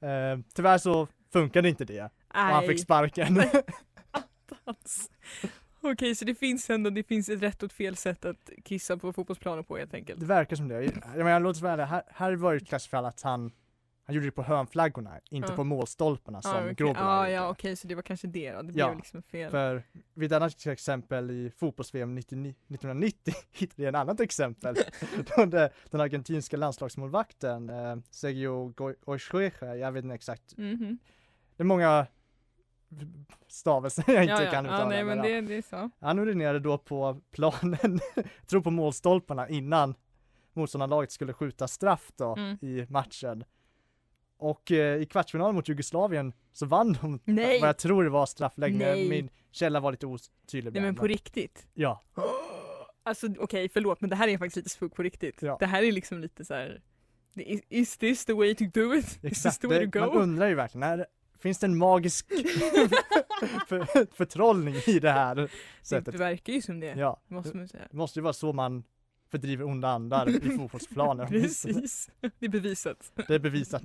eh, 0.00 0.38
tyvärr 0.54 0.78
så 0.78 1.08
funkade 1.32 1.68
inte 1.68 1.84
det 1.84 2.02
och 2.02 2.10
han 2.34 2.66
fick 2.66 2.80
sparken. 2.80 3.42
Attans. 4.10 5.10
Okej, 5.80 6.14
så 6.14 6.24
det 6.24 6.34
finns 6.34 6.70
ändå 6.70 6.90
det 6.90 7.02
finns 7.02 7.28
ett 7.28 7.42
rätt 7.42 7.62
och 7.62 7.66
ett 7.66 7.72
fel 7.72 7.96
sätt 7.96 8.24
att 8.24 8.50
kissa 8.64 8.96
på 8.96 9.12
fotbollsplanen 9.12 9.64
på 9.64 9.76
helt 9.76 9.94
enkelt. 9.94 10.20
det 10.20 10.26
verkar 10.26 10.56
som 10.56 10.68
det. 10.68 10.82
Jag 10.84 11.24
menar, 11.24 11.40
låt 11.40 11.56
oss 11.56 11.62
vara 11.62 11.72
ärliga, 11.72 11.86
här, 11.86 12.02
här 12.08 12.32
var 12.36 12.50
det 12.52 12.56
ett 12.56 12.68
klassfall 12.68 13.04
att 13.04 13.22
han 13.22 13.52
han 14.06 14.14
gjorde 14.16 14.26
det 14.26 14.30
på 14.32 14.42
hörnflaggorna, 14.42 15.20
inte 15.30 15.48
Ja. 15.52 15.56
på 15.56 15.64
målstolparna 15.64 16.42
som 16.42 16.56
okej. 16.56 16.74
Grobbelaar 16.74 17.16
ja, 17.16 17.20
gjorde. 17.26 17.32
ja 17.32 17.50
okej, 17.50 17.76
så 17.76 17.86
det 17.88 17.94
var 17.94 18.02
kanske 18.02 18.26
det 18.26 18.52
då. 18.52 18.56
Det 18.62 18.72
blev 18.72 18.86
Ja, 18.86 18.94
liksom 18.94 19.22
fel. 19.22 19.50
För 19.50 19.82
vid 20.14 20.32
ett 20.32 20.36
annat 20.36 20.66
exempel 20.66 21.30
i 21.30 21.50
fotbolls-VM 21.56 22.14
99 22.14 22.50
1990 22.68 23.34
hittade 23.52 23.82
jag 23.82 23.88
ett 23.94 23.98
annat 24.00 24.20
exempel. 24.20 24.74
Då 25.36 25.44
det, 25.44 25.70
den 25.90 26.00
argentinska 26.00 26.56
landslagsmålvakten 26.56 27.70
eh, 27.70 27.96
Sergio 28.10 28.68
Go- 28.68 28.94
Ochoecha, 29.04 29.76
jag 29.76 29.92
vet 29.92 30.04
inte 30.04 30.14
exakt, 30.14 30.56
Mhm. 30.56 30.98
det 31.56 31.62
är 31.62 31.64
många 31.64 32.06
stavelser 33.48 34.04
jag 34.06 34.22
inte 34.22 34.32
Ja, 34.32 34.42
ja. 34.42 34.50
kan 34.50 34.66
uttala. 34.66 34.82
ja, 34.82 34.88
nej, 34.88 35.04
men 35.04 35.18
det, 35.18 35.40
det 35.40 35.54
är 35.56 35.62
så. 35.62 35.90
Han 36.00 36.18
urinerade 36.18 36.58
då 36.60 36.78
på 36.78 37.20
planen, 37.30 38.00
tror 38.46 38.60
på 38.60 38.70
målstolparna 38.70 39.48
innan 39.48 39.94
motståndarlaget 40.52 41.10
skulle 41.12 41.32
skjuta 41.32 41.68
straff 41.68 42.12
då 42.16 42.34
Mm. 42.36 42.58
i 42.62 42.86
matchen. 42.88 43.44
Och 44.36 44.72
eh, 44.72 44.96
i 45.02 45.06
kvartsfinalen 45.06 45.54
mot 45.54 45.68
Jugoslavien 45.68 46.32
så 46.52 46.66
vann 46.66 46.92
de 47.02 47.20
Nej. 47.24 47.60
vad 47.60 47.68
jag 47.68 47.78
tror 47.78 48.04
det 48.04 48.10
var 48.10 48.26
straffläggning. 48.26 48.78
Nej. 48.80 49.08
Min 49.08 49.30
källa 49.50 49.80
var 49.80 49.90
lite 49.92 50.06
otydlig. 50.06 50.72
Nej 50.72 50.82
men 50.82 50.94
på 50.94 51.06
riktigt. 51.06 51.66
Ja, 51.74 52.00
Alltså 53.06 53.26
okej, 53.38 53.68
förlåt 53.68 54.00
men 54.00 54.10
det 54.10 54.16
här 54.16 54.28
är 54.28 54.38
faktiskt 54.38 54.56
lite 54.56 54.68
spuk 54.70 54.94
på 54.94 55.02
riktigt. 55.02 55.42
Ja. 55.42 55.56
Det 55.60 55.66
här 55.66 55.82
är 55.82 55.92
liksom 55.92 56.20
lite 56.20 56.44
så 56.44 56.54
här. 56.54 56.82
Is, 57.34 57.60
is 57.68 57.96
this 57.98 58.24
the 58.24 58.32
way 58.32 58.54
to 58.54 58.64
do 58.74 58.94
it? 58.94 59.04
Is 59.04 59.12
this 59.20 59.24
exakt. 59.24 59.60
the 59.60 59.66
way 59.66 59.90
to 59.90 59.98
man 59.98 60.08
go? 60.10 60.18
undrar 60.18 60.48
ju 60.48 60.54
verkligen, 60.54 60.82
är, 60.82 61.06
finns 61.44 61.58
det 61.58 61.66
en 61.66 61.78
magisk 61.78 62.26
för, 63.68 64.14
förtrollning 64.14 64.74
i 64.86 64.98
det 64.98 65.10
här 65.10 65.34
Det 65.34 65.48
sättet? 65.82 66.14
verkar 66.14 66.52
ju 66.52 66.62
som 66.62 66.80
det, 66.80 66.86
Ja, 66.94 67.20
måste 67.28 67.56
man 67.56 67.68
säga. 67.68 67.82
det 67.90 67.96
måste 67.96 68.18
ju 68.18 68.22
vara 68.22 68.32
så 68.32 68.52
man 68.52 68.84
fördriver 69.30 69.64
onda 69.64 69.88
andar 69.88 70.28
i 70.28 70.50
fotbollsplanen. 70.58 71.28
Precis, 71.28 72.10
det 72.38 72.46
är 72.46 72.48
bevisat. 72.48 73.12
Det 73.28 73.34
är 73.34 73.38
bevisat. 73.38 73.82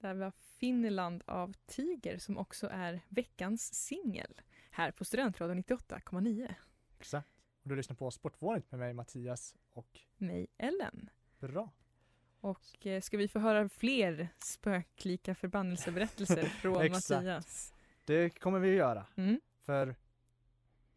Där 0.00 0.14
var 0.14 0.32
Finland 0.60 1.22
av 1.26 1.54
Tiger 1.66 2.18
som 2.18 2.38
också 2.38 2.68
är 2.72 3.00
veckans 3.08 3.74
singel 3.74 4.40
här 4.70 4.90
på 4.90 5.04
Studentradion 5.04 5.62
98,9. 5.62 6.54
Exakt. 7.00 7.28
Och 7.64 7.70
du 7.70 7.76
lyssnar 7.76 7.96
på 7.96 8.10
Sportvåret 8.10 8.70
med 8.70 8.80
mig 8.80 8.94
Mattias 8.94 9.54
och 9.72 10.00
Mig 10.16 10.46
Ellen. 10.58 11.10
bra. 11.38 11.70
Och 12.40 12.86
eh, 12.86 13.00
ska 13.00 13.16
vi 13.16 13.28
få 13.28 13.38
höra 13.38 13.68
fler 13.68 14.28
spöklika 14.38 15.34
förbannelseberättelser 15.34 16.42
från. 16.62 16.90
Mattias? 16.90 17.74
Det 18.04 18.30
kommer 18.40 18.58
vi 18.58 18.70
att 18.70 18.76
göra. 18.76 19.06
Mm. 19.16 19.40
För 19.64 19.94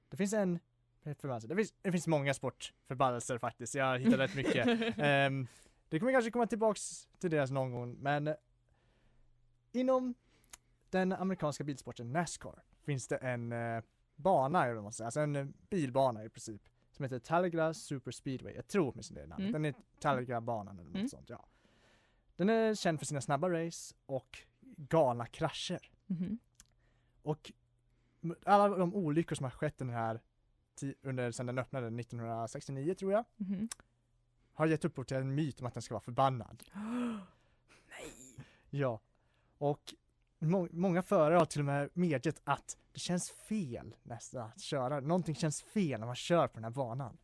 det 0.10 0.18
finns 0.18 0.34
en 0.34 0.60
förbannelse. 1.04 1.48
Det 1.48 1.56
finns, 1.56 1.74
det 1.82 1.92
finns 1.92 2.08
många 2.08 2.34
sportförbannelser 2.34 3.38
faktiskt. 3.38 3.76
Jag 3.76 3.86
har 3.86 3.98
hittat 3.98 4.20
rätt 4.20 4.36
mycket. 4.36 4.68
Ehm, 4.98 5.48
det 5.90 6.00
kommer 6.00 6.12
kanske 6.12 6.32
komma 6.32 6.48
tillbaks 6.48 7.08
till 7.20 7.32
det 7.32 7.52
någon 7.52 7.72
gång, 7.72 7.98
men 8.00 8.36
inom 9.72 10.14
den 10.90 11.12
amerikanska 11.14 11.64
bilsporten 11.64 12.14
Nascar 12.14 12.64
finns 12.84 13.08
det 13.08 13.18
en 13.18 13.52
eh, 13.52 13.84
bana, 14.18 14.64
eller 14.66 14.74
vad 14.74 14.84
man 14.84 14.94
säger, 14.94 15.06
alltså 15.06 15.20
en 15.20 15.36
eh, 15.36 15.46
bilbana 15.70 16.24
i 16.26 16.30
princip, 16.30 16.62
som 16.92 17.04
heter 17.04 17.20
Talladega 17.20 17.74
Super 17.74 18.12
Speedway. 18.12 18.54
Jag 18.56 18.68
tror 18.68 18.92
åtminstone 18.92 19.20
det 19.20 19.24
är 19.24 19.28
namnet. 19.28 19.50
Mm. 19.50 19.62
Den 19.62 19.66
är 19.66 19.76
Talladega-banan 20.00 20.80
eller 20.80 20.90
något 20.90 20.96
Mm. 20.96 21.10
sånt, 21.10 21.30
ja. 21.30 21.46
Den 22.36 22.50
är 22.50 22.76
känd 22.76 23.00
för 23.00 23.06
sina 23.06 23.22
snabba 23.22 23.50
race 23.50 23.96
och 24.06 24.38
galna 24.62 25.26
krascher. 25.26 25.92
Mhm. 26.08 26.40
Och 27.22 27.52
alla 28.46 28.68
de 28.78 28.96
olyckor 28.96 29.36
som 29.36 29.44
har 29.44 29.52
skett 29.52 29.78
den 29.78 29.90
här 29.90 30.22
under 31.02 31.32
sedan 31.32 31.46
den 31.46 31.58
öppnade 31.58 31.88
1969 31.90 32.94
tror 32.94 33.12
jag, 33.12 33.26
Mhm. 33.36 33.70
har 34.54 34.66
gett 34.68 34.86
upphov 34.86 35.04
till 35.04 35.18
en 35.18 35.36
myt 35.36 35.62
om 35.62 35.68
att 35.68 35.74
den 35.74 35.84
ska 35.84 35.94
vara 35.94 36.04
förbannad. 36.04 36.64
Nej! 37.90 38.46
Ja. 38.70 39.00
Och 39.58 39.94
må- 40.40 40.68
många 40.72 41.02
förare 41.04 41.36
har 41.38 41.46
till 41.46 41.62
och 41.62 41.66
med 41.66 41.90
medgett 41.94 42.42
att 42.44 42.78
det 42.94 43.00
känns 43.00 43.30
fel 43.32 43.96
nästan 44.04 44.42
att 44.56 44.62
köra. 44.62 45.00
Någonting 45.00 45.36
känns 45.36 45.62
fel 45.62 46.00
när 46.00 46.08
man 46.08 46.16
kör 46.16 46.48
på 46.48 46.54
den 46.54 46.64
här 46.64 46.72
banan. 46.72 47.18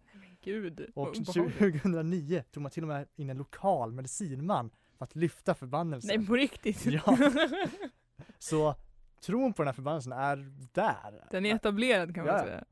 Gud. 0.44 0.80
Och 0.80 0.92
vad 0.96 1.08
obehagligt. 1.08 1.82
2009 1.84 2.44
tog 2.52 2.64
man 2.64 2.72
till 2.72 2.84
och 2.84 2.88
med 2.90 3.08
in 3.16 3.30
en 3.30 3.38
lokal 3.38 3.92
medicinman 3.94 4.70
för 4.98 5.06
att 5.06 5.16
lyfta 5.16 5.56
förbannelsen. 5.56 6.18
Nej 6.20 6.28
på 6.28 6.36
riktigt. 6.36 6.86
Ja. 6.86 7.18
Så 8.40 8.76
tron 9.22 9.54
på 9.54 9.62
den 9.62 9.68
här 9.68 9.74
förbannelsen 9.74 10.12
är 10.14 10.52
där. 10.74 11.28
Den 11.32 11.46
är 11.46 11.56
etablerad 11.56 12.16
kan 12.16 12.26
man 12.26 12.34
Ja, 12.36 12.40
ja. 12.40 12.46
säga. 12.46 12.64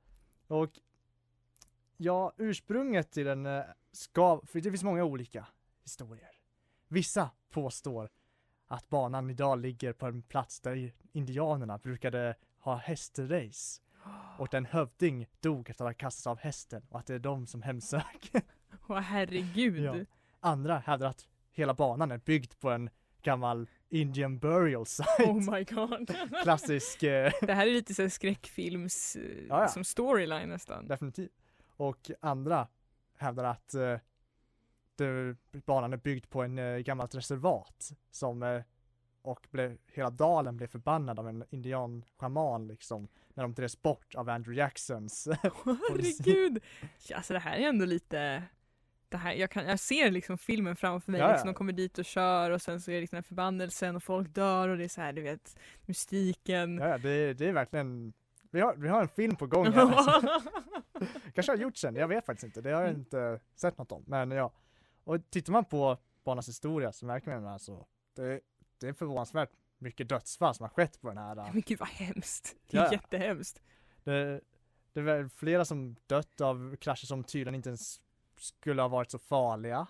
Och 0.47 0.69
ja, 1.97 2.33
ursprunget 2.37 3.11
till 3.11 3.25
den 3.25 3.45
eh, 3.45 3.61
ska, 3.91 4.41
för 4.45 4.61
det 4.61 4.69
finns 4.71 4.83
många 4.83 5.03
olika 5.03 5.47
historier. 5.83 6.31
Vissa 6.87 7.29
påstår 7.49 8.09
att 8.71 8.89
banan 8.89 9.29
idag 9.29 9.59
ligger 9.59 9.93
på 9.93 10.05
en 10.05 10.21
plats 10.21 10.59
där 10.59 10.91
indianerna 11.11 11.77
brukade 11.77 12.35
ha 12.59 12.75
hästrace 12.75 13.81
och 14.37 14.47
den 14.51 14.65
hövding 14.65 15.27
dog 15.39 15.69
efter 15.69 15.85
att 15.85 15.89
ha 15.89 15.93
kastats 15.93 16.27
av 16.27 16.39
hästen 16.39 16.83
och 16.89 16.99
att 16.99 17.05
det 17.05 17.13
är 17.13 17.19
de 17.19 17.47
som 17.47 17.61
hemsöker. 17.61 18.41
Åh 18.87 18.99
herregud. 18.99 19.83
Ja. 19.83 19.95
Andra 20.39 20.79
hävdar 20.79 21.07
att 21.07 21.27
hela 21.51 21.73
banan 21.73 22.11
är 22.11 22.17
byggd 22.17 22.53
på 22.59 22.69
en 22.69 22.89
gammal 23.21 23.69
Indian 23.89 24.39
burial 24.39 24.85
site. 24.85 25.23
Oh 25.23 25.53
my 25.53 25.63
god. 25.63 26.15
Klassisk 26.43 27.03
eh, 27.03 27.31
Det 27.41 27.53
här 27.53 27.67
är 27.67 27.71
lite 27.71 27.93
så 27.93 28.09
skräckfilms 28.09 29.15
eh, 29.15 29.45
Ja, 29.49 29.61
ja. 29.61 29.67
som 29.67 29.83
storyline 29.83 30.49
nästan. 30.49 30.87
Definitivt. 30.87 31.31
Och 31.77 32.11
andra 32.19 32.67
hävdar 33.17 33.43
att 33.43 33.73
eh, 33.73 33.97
det, 35.01 35.35
banan 35.65 35.93
är 35.93 35.97
byggd 35.97 36.29
på 36.29 36.41
en 36.43 36.57
eh, 36.57 36.77
gammalt 36.77 37.15
reservat 37.15 37.91
som 38.11 38.43
eh, 38.43 38.61
och 39.21 39.47
blev, 39.51 39.77
hela 39.93 40.09
dalen 40.09 40.57
blev 40.57 40.67
förbannad 40.67 41.19
av 41.19 41.27
en 41.29 41.43
indianschaman 41.49 42.67
liksom 42.67 43.07
när 43.33 43.43
de 43.43 43.53
drevs 43.53 43.81
bort 43.81 44.15
av 44.15 44.29
Andrew 44.29 44.61
Jacksons. 44.61 45.27
Herregud! 45.65 46.63
Ja, 47.07 47.17
alltså 47.17 47.33
det 47.33 47.39
här 47.39 47.57
är 47.57 47.67
ändå 47.69 47.85
lite 47.85 48.43
det 49.09 49.17
här, 49.17 49.33
jag, 49.33 49.49
kan, 49.51 49.65
jag 49.65 49.79
ser 49.79 50.11
liksom 50.11 50.37
filmen 50.37 50.75
framför 50.75 51.11
mig, 51.11 51.19
Ja, 51.21 51.25
ja. 51.27 51.31
liksom, 51.31 51.47
de 51.47 51.53
kommer 51.53 51.73
dit 51.73 51.97
och 51.97 52.05
kör 52.05 52.51
och 52.51 52.61
sen 52.61 52.81
så 52.81 52.91
är 52.91 52.95
det 52.95 53.01
liksom 53.01 53.15
den 53.15 53.23
här 53.23 53.27
förbannelsen 53.27 53.95
och 53.95 54.03
folk 54.03 54.29
dör 54.33 54.69
och 54.69 54.77
det 54.77 54.83
är 54.83 54.87
så 54.87 55.01
här, 55.01 55.13
du 55.13 55.21
vet, 55.21 55.55
mystiken. 55.85 56.77
ja, 56.77 56.97
det, 56.97 57.33
det 57.33 57.45
är 57.49 57.53
verkligen 57.53 58.13
vi 58.51 58.61
har, 58.61 58.75
vi 58.75 58.87
har 58.89 59.01
en 59.01 59.07
film 59.07 59.35
på 59.35 59.47
gång 59.47 59.65
här. 59.71 59.81
Alltså. 59.81 60.41
Kanske 61.33 61.51
har 61.51 61.57
gjort 61.57 61.77
sen, 61.77 61.95
jag 61.95 62.07
vet 62.07 62.25
faktiskt 62.25 62.43
inte. 62.43 62.61
Det 62.61 62.69
har 62.71 62.81
jag 62.81 62.89
Mm. 62.89 62.99
inte 63.01 63.39
sett 63.55 63.77
något 63.77 63.91
om. 63.91 64.03
Men 64.07 64.31
ja. 64.31 64.51
Och 65.03 65.29
tittar 65.29 65.53
man 65.53 65.65
på 65.65 65.97
banans 66.23 66.47
historia 66.49 66.91
så 66.91 67.05
märker 67.05 67.39
man 67.39 67.47
alltså 67.53 67.85
det, 68.13 68.39
det 68.79 68.87
är 68.87 68.93
förvånansvärt 68.93 69.49
mycket 69.77 70.09
dödsfall 70.09 70.55
som 70.55 70.63
har 70.63 70.69
skett 70.69 71.01
på 71.01 71.07
den 71.07 71.17
här. 71.17 71.35
Men 71.35 71.61
gud 71.65 71.79
vad 71.79 71.89
hemskt. 71.89 72.55
Det 72.67 72.77
är 72.77 72.81
Ja, 72.83 72.91
jättehemskt. 72.91 73.61
Det, 74.03 74.41
det 74.93 75.01
väl 75.01 75.29
flera 75.29 75.65
som 75.65 75.95
dött 76.07 76.41
av 76.41 76.75
krascher 76.75 77.05
som 77.05 77.23
tydligen 77.23 77.55
inte 77.55 77.69
ens 77.69 78.01
skulle 78.37 78.81
ha 78.81 78.89
varit 78.89 79.11
så 79.11 79.19
farliga. 79.19 79.87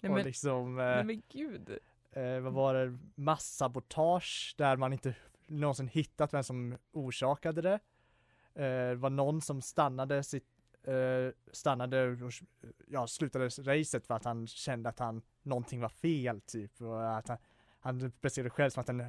Nej, 0.00 0.10
och 0.10 0.16
men, 0.16 0.24
liksom, 0.24 0.74
nej, 0.76 0.98
eh, 0.98 1.04
men 1.04 1.22
gud. 1.28 1.78
eh, 2.12 2.40
vad 2.40 2.52
var 2.52 2.74
det, 2.74 2.98
massabotage 3.14 4.54
där 4.58 4.76
man 4.76 4.92
inte 4.92 5.14
någonsin 5.46 5.88
hittat 5.88 6.34
vem 6.34 6.42
som 6.44 6.78
orsakade 6.92 7.62
det. 7.62 7.74
Eh, 8.54 8.88
det 8.88 8.94
var 8.94 9.10
någon 9.10 9.40
som 9.40 9.62
stannade 9.62 10.22
sitt, 10.22 10.46
eh, 10.86 11.32
stannade 11.52 12.10
och 12.24 12.32
ja, 12.88 13.06
slutade 13.06 13.48
racet 13.48 14.06
för 14.06 14.14
att 14.14 14.24
han 14.24 14.46
kände 14.46 14.88
att 14.88 14.98
han, 14.98 15.22
någonting 15.42 15.80
var 15.80 15.88
fel 15.88 16.40
typ. 16.40 16.80
Och 16.80 17.16
att 17.16 17.28
han, 17.28 17.38
han 17.80 18.12
beskrev 18.20 18.44
det 18.44 18.50
själv 18.50 18.70
som 18.70 18.80
att 18.80 18.88
en, 18.88 19.04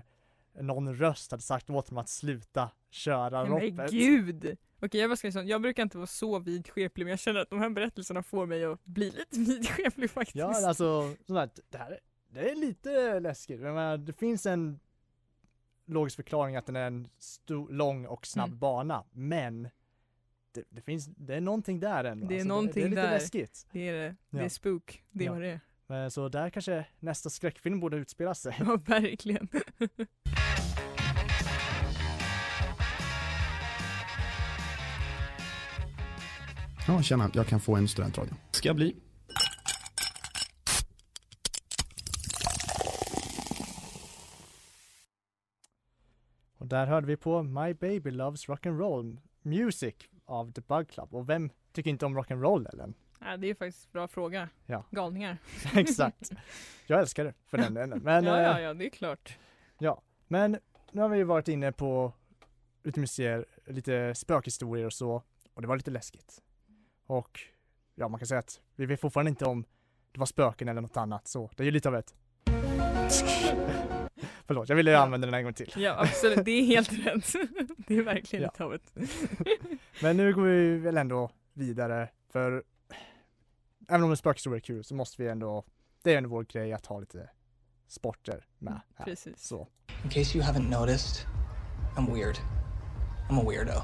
någon 0.53 0.95
röst 0.95 1.31
hade 1.31 1.43
sagt 1.43 1.69
åt 1.69 1.89
honom 1.89 2.01
att 2.01 2.09
sluta 2.09 2.69
köra 2.89 3.43
men 3.45 3.51
loppet. 3.71 3.91
gud! 3.91 4.57
Okej 4.81 5.01
jag 5.01 5.09
bara 5.09 5.15
ska 5.17 5.31
säga 5.31 5.45
jag 5.45 5.61
brukar 5.61 5.83
inte 5.83 5.97
vara 5.97 6.07
så 6.07 6.39
vidskeplig 6.39 7.05
men 7.05 7.09
jag 7.11 7.19
känner 7.19 7.39
att 7.39 7.49
de 7.49 7.59
här 7.59 7.69
berättelserna 7.69 8.23
får 8.23 8.45
mig 8.45 8.65
att 8.65 8.85
bli 8.85 9.05
lite 9.11 9.39
vidskeplig 9.39 10.09
faktiskt. 10.11 10.35
Ja, 10.35 10.67
alltså, 10.67 11.15
sådär, 11.27 11.49
det 11.69 11.77
här, 11.77 11.91
är- 11.91 11.99
det 12.29 12.49
är 12.51 12.55
lite 12.55 13.19
läskigt. 13.19 13.59
Menar, 13.61 13.97
det 13.97 14.13
finns 14.13 14.45
en 14.45 14.79
logisk 15.85 16.15
förklaring 16.15 16.55
att 16.55 16.65
den 16.65 16.75
är 16.75 16.87
en 16.87 17.07
stor, 17.17 17.69
lång 17.71 18.05
och 18.05 18.27
snabb 18.27 18.47
Mm. 18.47 18.59
bana, 18.59 19.03
men 19.11 19.69
det, 20.57 20.63
det 20.69 20.81
finns, 20.81 21.05
det 21.07 21.35
är 21.35 21.41
någonting 21.41 21.79
där 21.79 22.03
ändå. 22.03 22.27
Det 22.27 22.33
är 22.33 22.35
Alltså, 22.35 22.43
det, 22.47 22.47
någonting 22.53 22.83
är 22.83 22.89
lite 22.89 23.01
där. 23.01 23.11
läskigt. 23.11 23.67
Det 23.71 23.87
är 23.89 23.93
det. 23.93 24.15
Det 24.29 24.37
Ja. 24.37 24.43
är 24.43 24.49
spook. 24.49 25.03
Det 25.11 25.23
är 25.23 25.25
Ja. 25.25 25.33
vad 25.33 25.41
det 25.41 25.47
är. 25.47 25.59
Men, 25.87 26.11
så 26.11 26.29
där 26.29 26.49
kanske 26.49 26.85
nästa 26.99 27.29
skräckfilm 27.29 27.79
borde 27.79 27.97
utspela 27.97 28.35
sig. 28.35 28.55
Ja, 28.59 28.79
verkligen. 28.85 29.47
Ja, 36.87 37.01
tjena, 37.01 37.31
jag 37.33 37.47
kan 37.47 37.59
få 37.59 37.75
en 37.75 37.87
studentradio. 37.87 38.33
Ska 38.51 38.73
bli. 38.73 38.95
Och 46.57 46.67
där 46.67 46.85
hörde 46.87 47.07
vi 47.07 47.17
på 47.17 47.43
My 47.43 47.73
Baby 47.73 48.11
Loves 48.11 48.47
Rock'n'Roll 48.47 49.17
Music 49.41 49.95
av 50.27 50.51
The 50.51 50.61
Bug 50.61 50.89
Club. 50.89 51.15
Och 51.15 51.29
vem 51.29 51.49
tycker 51.71 51.89
inte 51.89 52.05
om 52.05 52.19
rock'n'roll 52.19 52.73
Ellen? 52.73 52.93
Ja, 53.19 53.37
det 53.37 53.47
är 53.47 53.55
faktiskt 53.55 53.85
en 53.85 53.91
bra 53.91 54.07
fråga. 54.07 54.49
Ja. 54.65 54.83
Galningar. 54.91 55.37
Exakt. 55.75 56.31
Jag 56.87 56.99
älskar 56.99 57.23
det 57.23 57.33
för 57.45 57.57
den 57.57 57.73
delen. 57.73 58.01
Men, 58.03 58.23
ja, 58.23 58.41
ja, 58.41 58.57
eh, 58.57 58.63
ja, 58.63 58.73
det 58.73 58.85
är 58.85 58.89
klart. 58.89 59.37
men 60.27 60.59
nu 60.91 61.01
har 61.01 61.09
vi 61.09 61.17
ju 61.17 61.23
varit 61.23 61.47
inne 61.47 61.71
på 61.71 62.13
lite 62.83 62.99
museer, 62.99 63.45
lite 63.65 64.15
spökhistorier 64.15 64.85
och 64.85 64.93
så. 64.93 65.23
Och 65.53 65.61
det 65.61 65.67
var 65.67 65.75
lite 65.75 65.91
läskigt. 65.91 66.41
Och 67.05 67.39
ja, 67.95 68.07
man 68.07 68.19
kan 68.19 68.27
säga 68.27 68.39
att 68.39 68.61
vi 68.75 68.85
vet 68.85 69.01
fortfarande 69.01 69.29
inte 69.29 69.45
om 69.45 69.65
det 70.11 70.19
var 70.19 70.25
spöken 70.25 70.67
eller 70.67 70.81
något 70.81 70.97
annat. 70.97 71.27
Så 71.27 71.49
det 71.55 71.63
är 71.63 71.65
ju 71.65 71.71
lite 71.71 71.89
av 71.89 71.95
ett 71.95 72.15
Förlåt, 74.47 74.69
jag 74.69 74.75
ville 74.75 74.91
Ja. 74.91 74.99
använda 74.99 75.27
den 75.27 75.33
en 75.33 75.43
gång 75.43 75.53
till. 75.53 75.73
Ja, 75.77 75.95
absolut. 75.99 76.45
Det 76.45 76.51
är 76.51 76.63
helt 76.63 76.91
rätt. 77.05 77.33
Det 77.77 77.95
är 77.97 78.01
verkligen 78.03 78.43
Ja. 78.43 78.49
lite 78.53 78.63
av 78.63 78.73
ett... 78.73 78.91
Men 80.01 80.17
nu 80.17 80.33
går 80.33 80.43
vi 80.43 80.77
väl 80.77 80.97
ändå 80.97 81.31
vidare 81.53 82.09
för 82.31 82.63
även 83.89 84.03
om 84.03 84.09
en 84.11 84.17
spökhistoria 84.17 84.57
är 84.57 84.61
kul 84.61 84.83
så 84.83 84.95
måste 84.95 85.21
vi 85.23 85.29
ändå, 85.29 85.65
det 86.03 86.13
är 86.13 86.17
ändå 86.17 86.29
vår 86.29 86.43
grej 86.43 86.73
att 86.73 86.85
ha 86.85 86.99
lite 86.99 87.29
sporter 87.87 88.45
med 88.57 88.81
här. 88.95 89.05
Precis. 89.05 89.39
Så, 89.43 89.67
In 90.03 90.09
case 90.09 90.37
you 90.37 90.47
haven't 90.47 90.79
noticed, 90.79 91.27
I'm 91.97 92.13
weird. 92.13 92.35
I'm 93.29 93.39
a 93.41 93.49
weirdo. 93.49 93.81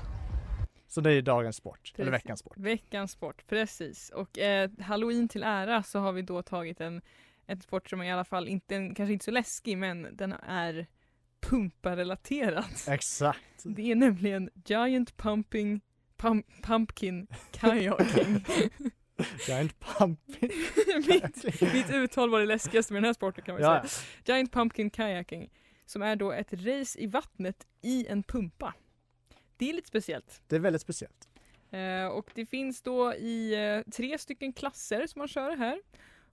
så 0.87 1.01
det 1.01 1.11
är 1.13 1.21
dagens 1.21 1.55
sport, 1.55 1.93
eller 1.95 2.11
Precis. 2.11 2.25
veckans 2.25 2.39
sport. 2.39 2.57
Veckans 2.57 3.11
sport, 3.11 3.43
precis. 3.47 4.09
Och 4.09 4.39
eh, 4.39 4.69
halloween 4.79 5.27
till 5.27 5.43
ära 5.43 5.83
så 5.83 5.99
har 5.99 6.11
vi 6.11 6.21
då 6.21 6.41
tagit 6.41 6.81
en, 6.81 7.01
en 7.45 7.61
sport 7.61 7.89
som 7.89 8.01
i 8.01 8.11
alla 8.11 8.23
fall 8.25 8.47
inte, 8.47 8.75
kanske 8.95 9.13
inte 9.13 9.25
så 9.25 9.31
läskig 9.31 9.77
men 9.77 10.15
den 10.15 10.31
är 10.33 10.87
pumparelaterad. 11.41 12.65
Exakt. 12.87 13.39
Det 13.63 13.91
är 13.91 13.95
nämligen 13.95 14.49
Giant 14.65 15.17
Pumping 15.17 15.81
pump, 16.17 16.45
Pumpkin 16.63 17.27
Kayaking. 17.51 18.45
Giant 19.47 19.79
pumping. 19.79 20.51
mitt, 21.07 21.61
mitt 21.73 21.89
uttal 21.91 22.29
var 22.29 22.39
det 22.39 22.45
läskigaste 22.45 22.93
med 22.93 23.01
den 23.01 23.05
här 23.07 23.13
sporten 23.13 23.43
kan 23.43 23.55
man 23.55 23.61
Ja, 23.63 23.83
säga. 23.87 24.35
Giant 24.37 24.51
Pumpkin 24.51 24.89
Kayaking. 24.89 25.49
Som 25.85 26.01
är 26.01 26.15
då 26.15 26.31
ett 26.31 26.53
race 26.53 26.99
i 26.99 27.07
vattnet 27.07 27.67
i 27.81 28.07
en 28.07 28.23
pumpa. 28.23 28.73
Det 29.57 29.69
är 29.69 29.73
lite 29.73 29.87
speciellt. 29.87 30.41
det 30.47 30.55
är 30.55 30.59
väldigt 30.59 30.81
speciellt. 30.81 31.29
Eh, 31.71 32.05
och 32.05 32.31
det 32.33 32.45
finns 32.45 32.81
då 32.81 33.13
i 33.13 33.53
eh, 33.85 33.91
tre 33.91 34.17
stycken 34.17 34.53
klasser 34.53 35.07
som 35.07 35.19
man 35.19 35.27
kör 35.27 35.57
här. 35.57 35.81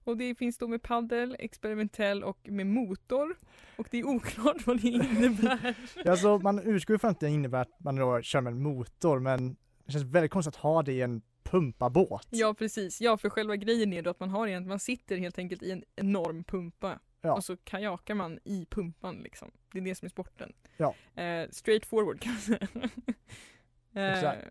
Och 0.03 0.17
det 0.17 0.35
finns 0.35 0.57
då 0.57 0.67
med 0.67 0.81
paddel, 0.81 1.35
experimentell 1.39 2.23
och 2.23 2.49
med 2.49 2.67
motor. 2.67 3.35
Och 3.75 3.87
det 3.91 3.99
är 3.99 4.03
oklart 4.03 4.67
vad 4.67 4.81
det 4.81 4.87
innebär. 4.87 5.75
Alltså 6.09 6.37
man 6.39 6.59
utgår 6.59 6.97
från 6.97 7.11
att 7.11 7.19
det 7.19 7.29
innebär 7.29 7.61
att 7.61 7.79
man 7.79 7.95
då 7.95 8.21
kör 8.21 8.41
med 8.41 8.53
en 8.53 8.61
motor 8.61 9.19
men 9.19 9.55
det 9.85 9.91
känns 9.91 10.05
väldigt 10.05 10.31
konstigt 10.31 10.55
att 10.55 10.61
ha 10.61 10.83
det 10.83 10.93
i 10.93 11.01
en 11.01 11.21
pumpabåt. 11.43 12.27
ja 12.29 12.53
precis, 12.53 13.01
ja 13.01 13.17
för 13.17 13.29
själva 13.29 13.55
grejen 13.55 13.93
är 13.93 14.01
då 14.01 14.09
att 14.09 14.19
man 14.19 14.29
har 14.29 14.47
en, 14.47 14.67
man 14.67 14.79
sitter 14.79 15.17
helt 15.17 15.37
enkelt 15.37 15.63
i 15.63 15.71
en 15.71 15.83
enorm 15.95 16.43
pumpa. 16.43 16.99
Ja. 17.21 17.33
Och 17.33 17.43
så 17.43 17.57
kajakar 17.57 18.15
man 18.15 18.39
i 18.43 18.65
pumpan 18.65 19.15
liksom. 19.15 19.51
Det 19.71 19.79
är 19.79 19.83
det 19.83 19.95
som 19.95 20.05
är 20.05 20.09
sporten. 20.09 20.53
Ja. 20.77 20.95
Eh, 21.21 21.49
straight 21.49 21.85
forward 21.85 22.19
kan 22.19 22.31
man 22.33 22.41
säga. 22.41 24.33
eh, 24.33 24.47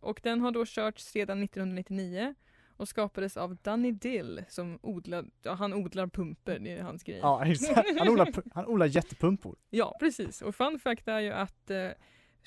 och 0.00 0.20
den 0.22 0.40
har 0.40 0.50
då 0.50 0.66
körts 0.66 1.04
sedan 1.04 1.42
1999 1.42 2.34
och 2.78 2.88
skapades 2.88 3.36
av 3.36 3.56
Danny 3.62 3.92
Dill 3.92 4.44
som 4.48 4.78
odlar, 4.82 5.24
ja, 5.42 5.52
han 5.52 5.74
odlar 5.74 6.06
pumper, 6.06 6.58
det 6.58 6.70
är 6.78 6.82
hans 6.82 7.02
grej. 7.02 7.18
Ja, 7.22 7.44
exakt. 7.46 7.98
Han 7.98 8.08
odlar, 8.08 8.28
han 8.54 8.66
odlar 8.66 8.86
jättepumpor. 8.86 9.56
Ja, 9.70 9.96
precis. 10.00 10.42
Och 10.42 10.54
fun 10.54 10.78
fact 10.78 11.08
är 11.08 11.20
ju 11.20 11.32
att 11.32 11.70
eh, 11.70 11.88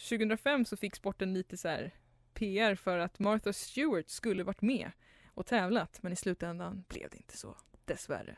2005 0.10 0.66
så 0.66 0.78
fick 0.78 0.96
sporten 0.96 1.34
lite 1.34 1.58
så 1.58 1.68
här 1.68 1.94
PR 2.34 2.76
för 2.76 2.98
att 2.98 3.20
Martha 3.20 3.54
Stewart 3.54 4.10
skulle 4.10 4.44
varit 4.44 4.62
med 4.62 4.92
och 5.34 5.46
tävlat 5.46 6.00
men 6.04 6.14
i 6.14 6.16
slutändan 6.16 6.84
blev 6.88 7.10
det 7.10 7.18
inte 7.18 7.38
så, 7.38 7.56
dessvärre. 7.86 8.38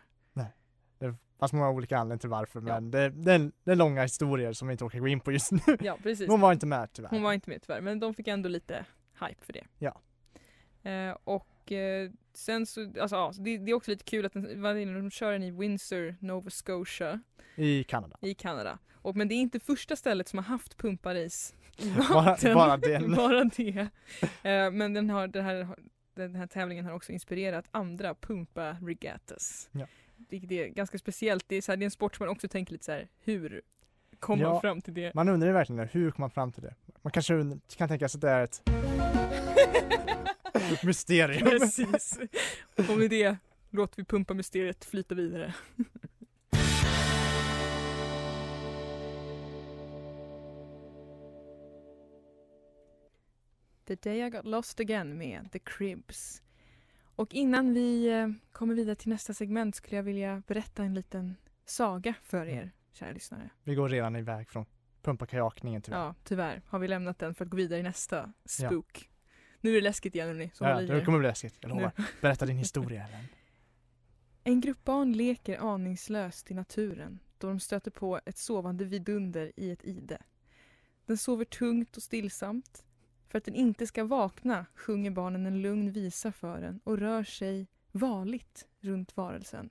Det 1.00 1.16
fanns 1.40 1.54
många 1.54 1.70
olika 1.70 1.98
anledningar 1.98 2.20
till 2.20 2.30
varför 2.30 2.60
Ja. 2.60 2.74
men 2.74 2.92
det, 2.92 3.10
det, 3.10 3.34
är, 3.34 3.52
det 3.64 3.72
är 3.72 3.76
långa 3.76 4.02
historier 4.02 4.54
som 4.54 4.68
vi 4.68 4.72
inte 4.72 4.84
orkar 4.84 5.00
gå 5.00 5.08
in 5.08 5.20
på 5.20 5.32
just 5.32 5.52
nu. 5.52 5.78
Ja, 5.82 5.98
precis. 6.04 6.30
Hon 6.30 6.42
var 6.42 6.54
inte 6.54 6.66
med 6.66 6.94
tyvärr. 6.94 7.10
Hon 7.10 7.24
var 7.24 7.34
inte 7.34 7.50
med 7.50 7.62
tyvärr, 7.62 7.82
men 7.82 8.00
de 8.00 8.14
fick 8.14 8.28
ändå 8.28 8.50
lite 8.50 8.86
hype 9.28 9.46
för 9.46 9.54
det. 9.54 9.66
Ja. 9.80 10.02
Eh, 10.90 11.18
och 11.24 11.48
eh, 11.72 12.12
sen 12.34 12.66
så, 12.66 12.82
alltså 12.82 13.16
ja, 13.16 13.34
så 13.34 13.42
det, 13.42 13.58
det 13.58 13.72
är 13.72 13.76
också 13.76 13.92
lite 13.92 14.04
kul 14.04 14.26
att 14.26 14.34
den, 14.34 14.44
det, 14.64 14.86
de 14.94 15.12
kör 15.12 15.32
den 15.32 15.44
i 15.44 15.52
Windsor, 15.52 16.16
Nova 16.20 16.50
Scotia 16.50 17.22
I 17.56 17.84
Kanada. 17.84 18.18
i 18.22 18.34
Kanada. 18.34 18.80
Och, 18.94 19.16
men 19.16 19.28
det 19.28 19.36
är 19.36 19.38
inte 19.42 19.60
första 19.60 19.96
stället 19.96 20.28
som 20.28 20.40
har 20.40 20.44
haft 20.46 20.78
pumparis 20.78 21.56
Bara, 22.14 22.38
bara 22.54 22.78
den. 22.78 23.12
Bara 23.16 23.44
det. 23.44 23.88
Eh, 24.50 24.72
men 24.72 24.94
den, 24.94 25.10
har, 25.10 25.28
den, 25.28 25.44
här, 25.46 25.68
den 26.16 26.36
här 26.36 26.48
tävlingen 26.48 26.86
har 26.86 26.94
också 26.94 27.12
inspirerat 27.12 27.66
andra 27.72 28.16
pumpa 28.16 28.78
regattas. 28.82 29.70
Ja. 29.72 29.86
Vilket 30.30 30.52
är 30.52 30.68
ganska 30.68 30.98
speciellt. 30.98 31.46
Det 31.48 31.56
är, 31.56 31.62
så 31.62 31.72
här, 31.72 31.78
det 31.78 31.84
är 31.84 31.86
en 31.86 31.92
sport 31.92 32.16
som 32.16 32.26
man 32.26 32.32
också 32.36 32.48
tänker 32.48 32.72
lite 32.72 32.86
så 32.86 32.92
här, 32.92 33.08
hur 33.24 33.62
kom 34.20 34.40
man 34.40 34.48
Ja. 34.54 34.62
fram 34.62 34.82
till 34.82 34.94
det? 34.94 35.14
Man 35.14 35.30
undrar 35.30 35.48
ju 35.48 35.54
verkligen 35.54 35.78
det, 35.82 35.90
hur 35.92 36.12
kom 36.12 36.22
man 36.22 36.30
fram 36.32 36.52
till 36.52 36.64
det? 36.64 36.76
Man 37.02 37.12
kanske 37.12 37.34
kan 37.78 37.88
tänka 37.88 38.10
sig 38.10 38.18
att 38.18 38.22
det 38.22 38.30
är 38.30 38.44
ett 38.44 38.62
mysterium. 40.84 41.50
Precis. 41.50 42.20
Och 42.90 42.98
med 42.98 43.10
det 43.10 43.38
låter 43.70 43.98
vi 43.98 44.06
pumpa 44.06 44.34
mysteriet 44.34 44.86
flyta 44.86 45.16
vidare. 45.16 45.54
The 53.86 53.96
Day 53.96 54.26
I 54.26 54.30
Got 54.30 54.46
Lost 54.46 54.80
Again 54.80 55.18
med 55.18 55.50
The 55.52 55.60
Cribs. 55.60 56.42
Och 57.16 57.34
innan 57.34 57.74
vi 57.74 58.08
eh, 58.08 58.28
kommer 58.52 58.76
vidare 58.76 58.96
till 58.96 59.10
nästa 59.10 59.34
segment 59.34 59.76
skulle 59.76 59.96
jag 59.96 60.04
vilja 60.04 60.44
berätta 60.48 60.84
en 60.84 60.94
liten 60.94 61.36
saga 61.66 62.14
för 62.24 62.46
er, 62.46 62.72
kära 62.94 63.12
lyssnare. 63.12 63.50
Vi 63.64 63.76
går 63.76 63.90
redan 63.90 64.16
iväg 64.16 64.50
från 64.50 64.66
pumpa-kajakningen 65.02 65.82
tyvärr. 65.82 66.00
Ja, 66.00 66.16
tyvärr 66.24 66.62
har 66.68 66.80
vi 66.80 66.88
lämnat 66.88 67.20
den 67.20 67.36
för 67.36 67.46
att 67.46 67.52
gå 67.52 67.58
vidare 67.58 67.80
i 67.80 67.84
nästa 67.84 68.34
spook. 68.46 69.10
Nu 69.64 69.70
är 69.70 69.74
det 69.76 69.82
läskigt 69.82 70.16
igen 70.16 70.28
hörni, 70.28 70.52
så 70.54 70.64
Ja, 70.64 70.74
håll 70.74 70.84
i 70.84 70.88
det 70.88 70.98
er. 71.02 71.06
kommer 71.06 71.20
bli 71.20 71.28
läskigt, 71.28 71.58
jag 71.62 71.70
Nu. 71.70 71.76
lovar. 71.76 71.92
Berätta 72.22 72.46
din 72.46 72.58
historia 72.66 73.08
Ellen. 73.08 73.26
En 74.44 74.62
grupp 74.62 74.84
barn 74.84 75.14
leker 75.14 75.58
aningslöst 75.74 76.52
i 76.52 76.54
naturen 76.54 77.20
då 77.38 77.48
de 77.48 77.60
stöter 77.60 77.92
på 77.92 78.20
ett 78.26 78.38
sovande 78.38 78.86
vidunder 78.86 79.52
i 79.56 79.72
ett 79.72 79.84
ide. 79.84 80.18
Den 81.06 81.18
sover 81.18 81.46
tungt 81.46 81.98
och 81.98 82.04
stillsamt. 82.04 82.86
För 83.30 83.38
att 83.38 83.46
den 83.46 83.56
inte 83.56 83.88
ska 83.88 84.04
vakna 84.04 84.66
sjunger 84.76 85.12
barnen 85.12 85.46
en 85.46 85.62
lugn 85.62 85.92
visa 85.92 86.32
för 86.32 86.62
den 86.62 86.80
och 86.84 86.98
rör 86.98 87.24
sig 87.24 87.68
varligt 87.92 88.68
runt 88.80 89.18
varelsen. 89.18 89.70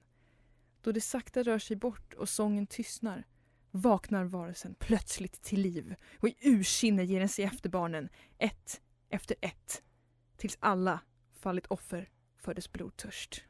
Då 0.82 0.92
det 0.92 1.00
sakta 1.00 1.42
rör 1.42 1.58
sig 1.58 1.76
bort 1.76 2.14
och 2.14 2.28
sången 2.28 2.66
tystnar 2.66 3.26
vaknar 3.70 4.24
varelsen 4.24 4.74
plötsligt 4.78 5.42
till 5.42 5.60
liv 5.60 5.94
och 6.20 6.28
i 6.28 6.34
ursinne 6.40 7.04
ger 7.04 7.20
den 7.20 7.28
sig 7.28 7.44
efter 7.44 7.68
barnen, 7.70 8.08
ett 8.38 8.80
efter 9.12 9.36
ett, 9.40 9.82
tills 10.36 10.56
alla 10.60 11.00
fallit 11.40 11.66
offer 11.66 12.08
för 12.38 12.54
dess 12.54 12.72
blodtörst. 12.72 13.44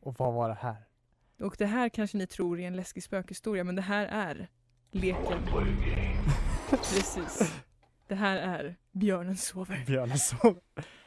Och 0.00 0.18
vad 0.18 0.34
var 0.34 0.48
det 0.48 0.54
här? 0.54 0.76
Och 1.40 1.54
det 1.58 1.66
här 1.66 1.88
kanske 1.88 2.16
ni 2.18 2.26
tror 2.26 2.60
är 2.60 2.66
en 2.66 2.76
läskig 2.76 3.02
spökhistoria 3.02 3.64
men 3.64 3.74
det 3.74 3.82
här 3.82 4.06
är 4.06 4.48
leken. 4.90 5.38
Precis. 6.70 7.52
Det 8.08 8.14
här 8.14 8.36
är 8.36 8.76
Björnen 8.92 9.36
sover. 9.36 9.84
Björnen 9.86 10.18
sov. 10.18 10.60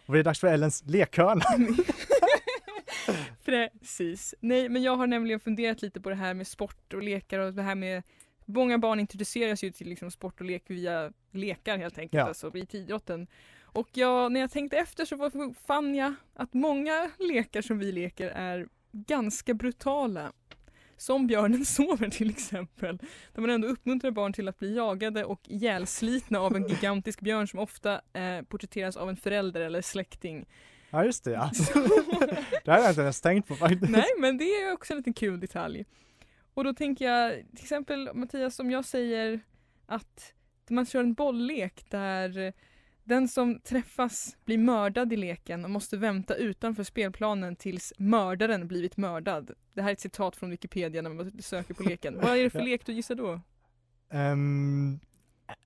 Och 0.05 0.13
det 0.13 0.19
är 0.19 0.23
dags 0.23 0.39
för 0.39 0.47
Ellens 0.47 0.83
lekhörna. 0.85 1.41
Precis. 3.45 4.35
Nej 4.39 4.69
men 4.69 4.83
jag 4.83 4.95
har 4.95 5.07
nämligen 5.07 5.39
funderat 5.39 5.81
lite 5.81 6.01
på 6.01 6.09
det 6.09 6.15
här 6.15 6.33
med 6.33 6.47
sport 6.47 6.93
och 6.93 7.03
lekar 7.03 7.39
och 7.39 7.53
det 7.53 7.61
här 7.61 7.75
med 7.75 8.03
Många 8.49 8.77
barn 8.77 8.99
introduceras 8.99 9.63
ju 9.63 9.71
till 9.71 9.89
liksom 9.89 10.11
sport 10.11 10.39
och 10.41 10.45
lek 10.45 10.63
via 10.67 11.13
lekar 11.31 11.77
helt 11.77 11.97
enkelt, 11.97 12.19
Ja. 12.19 12.27
alltså 12.27 12.57
i 12.57 12.67
idrotten. 12.71 13.27
Och 13.77 13.89
jag, 13.93 14.31
när 14.31 14.39
jag 14.39 14.51
tänkte 14.51 14.77
efter 14.77 15.05
så 15.05 15.53
fann 15.67 15.95
jag 15.95 16.13
att 16.33 16.53
många 16.53 17.11
lekar 17.19 17.61
som 17.61 17.79
vi 17.79 17.91
leker 17.91 18.27
är 18.27 18.67
ganska 18.91 19.53
brutala. 19.53 20.31
Som 20.97 21.27
Björnen 21.27 21.65
sover 21.75 22.09
till 22.09 22.29
exempel. 22.29 22.97
Där 23.33 23.41
man 23.41 23.49
ändå 23.49 23.67
uppmuntrar 23.67 24.11
barn 24.11 24.33
till 24.33 24.47
att 24.47 24.59
bli 24.59 24.75
jagade 24.75 25.25
och 25.25 25.41
ihjälslitna 25.47 26.39
av 26.39 26.55
en 26.55 26.67
gigantisk 26.67 27.21
björn 27.21 27.47
som 27.47 27.59
ofta 27.59 28.01
eh, 28.13 28.41
porträtteras 28.41 28.97
av 28.97 29.09
en 29.09 29.17
förälder 29.17 29.61
eller 29.61 29.81
släkting. 29.81 30.45
Ja 30.89 31.05
just 31.05 31.23
det 31.23 31.31
ja. 31.31 31.51
det 32.65 32.71
här 32.71 32.77
har 32.77 32.83
jag 32.83 32.91
inte 32.91 33.01
ens 33.01 33.21
tänkt 33.21 33.47
på 33.47 33.55
faktiskt. 33.55 33.91
Nej 33.91 34.09
men 34.19 34.37
det 34.37 34.43
är 34.43 34.73
också 34.73 34.93
en 34.93 34.97
liten 34.97 35.13
kul 35.13 35.39
detalj. 35.39 35.85
Och 36.53 36.63
då 36.63 36.73
tänker 36.73 37.05
jag 37.05 37.33
till 37.33 37.63
exempel 37.63 38.09
Mattias 38.13 38.59
om 38.59 38.71
jag 38.71 38.85
säger 38.85 39.39
att 39.85 40.33
man 40.69 40.85
kör 40.85 40.99
en 40.99 41.13
bolllek 41.13 41.85
där 41.89 42.53
den 43.07 43.27
som 43.27 43.59
träffas 43.59 44.37
blir 44.45 44.57
mördad 44.57 45.13
i 45.13 45.15
leken 45.15 45.65
och 45.65 45.71
måste 45.71 45.97
vänta 45.97 46.35
utanför 46.35 46.83
spelplanen 46.83 47.55
tills 47.55 47.93
mördaren 47.97 48.67
blivit 48.67 48.97
mördad. 48.97 49.51
Det 49.73 49.81
här 49.81 49.89
är 49.89 49.93
ett 49.93 49.99
citat 49.99 50.35
från 50.35 50.49
Wikipedia 50.49 51.01
när 51.01 51.09
man 51.09 51.41
söker 51.41 51.73
på 51.73 51.83
leken. 51.83 52.19
Vad 52.21 52.37
är 52.37 52.43
det 52.43 52.49
för 52.49 52.59
Ja. 52.59 52.65
lek 52.65 52.85
du 52.85 52.93
gissar 52.93 53.15
då? 53.15 53.41
Ehm, 54.11 54.99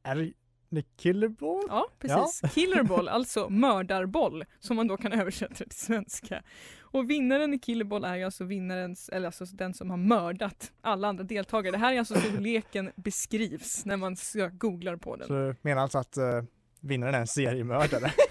är 0.04 0.16
det 0.16 0.34
The 0.76 0.84
Killerball? 0.98 1.64
Ja, 1.68 1.88
precis. 2.00 2.54
Killerboll, 2.54 3.08
alltså 3.10 3.50
mördarboll, 3.50 4.46
som 4.60 4.76
man 4.76 4.88
då 4.88 4.98
kan 4.98 5.14
översätta 5.14 5.54
till 5.54 5.72
svenska. 5.72 6.44
Och 6.82 7.10
vinnaren 7.10 7.54
i 7.54 7.60
Killerboll 7.60 8.04
är 8.04 8.16
ju 8.16 8.24
alltså 8.24 8.44
vinnarens, 8.44 9.10
eller 9.10 9.26
alltså 9.26 9.46
den 9.46 9.74
som 9.74 9.90
har 9.90 9.98
mördat 9.98 10.72
alla 10.82 11.08
andra 11.08 11.24
deltagare. 11.24 11.72
Det 11.72 11.78
här 11.78 11.94
är 11.94 12.00
alltså 12.00 12.16
så 12.16 12.40
leken 12.40 12.92
beskrivs 12.96 13.86
när 13.86 13.98
man 13.98 14.16
googlar 14.52 14.96
på 14.96 15.16
den. 15.16 15.28
Så 15.28 15.34
du 15.34 15.56
menar 15.62 15.82
alltså 15.82 15.98
att 15.98 16.18
uh, 16.18 16.44
vinnaren 16.82 17.16
är 17.16 17.20
en 17.20 17.28
seriemördare? 17.28 18.12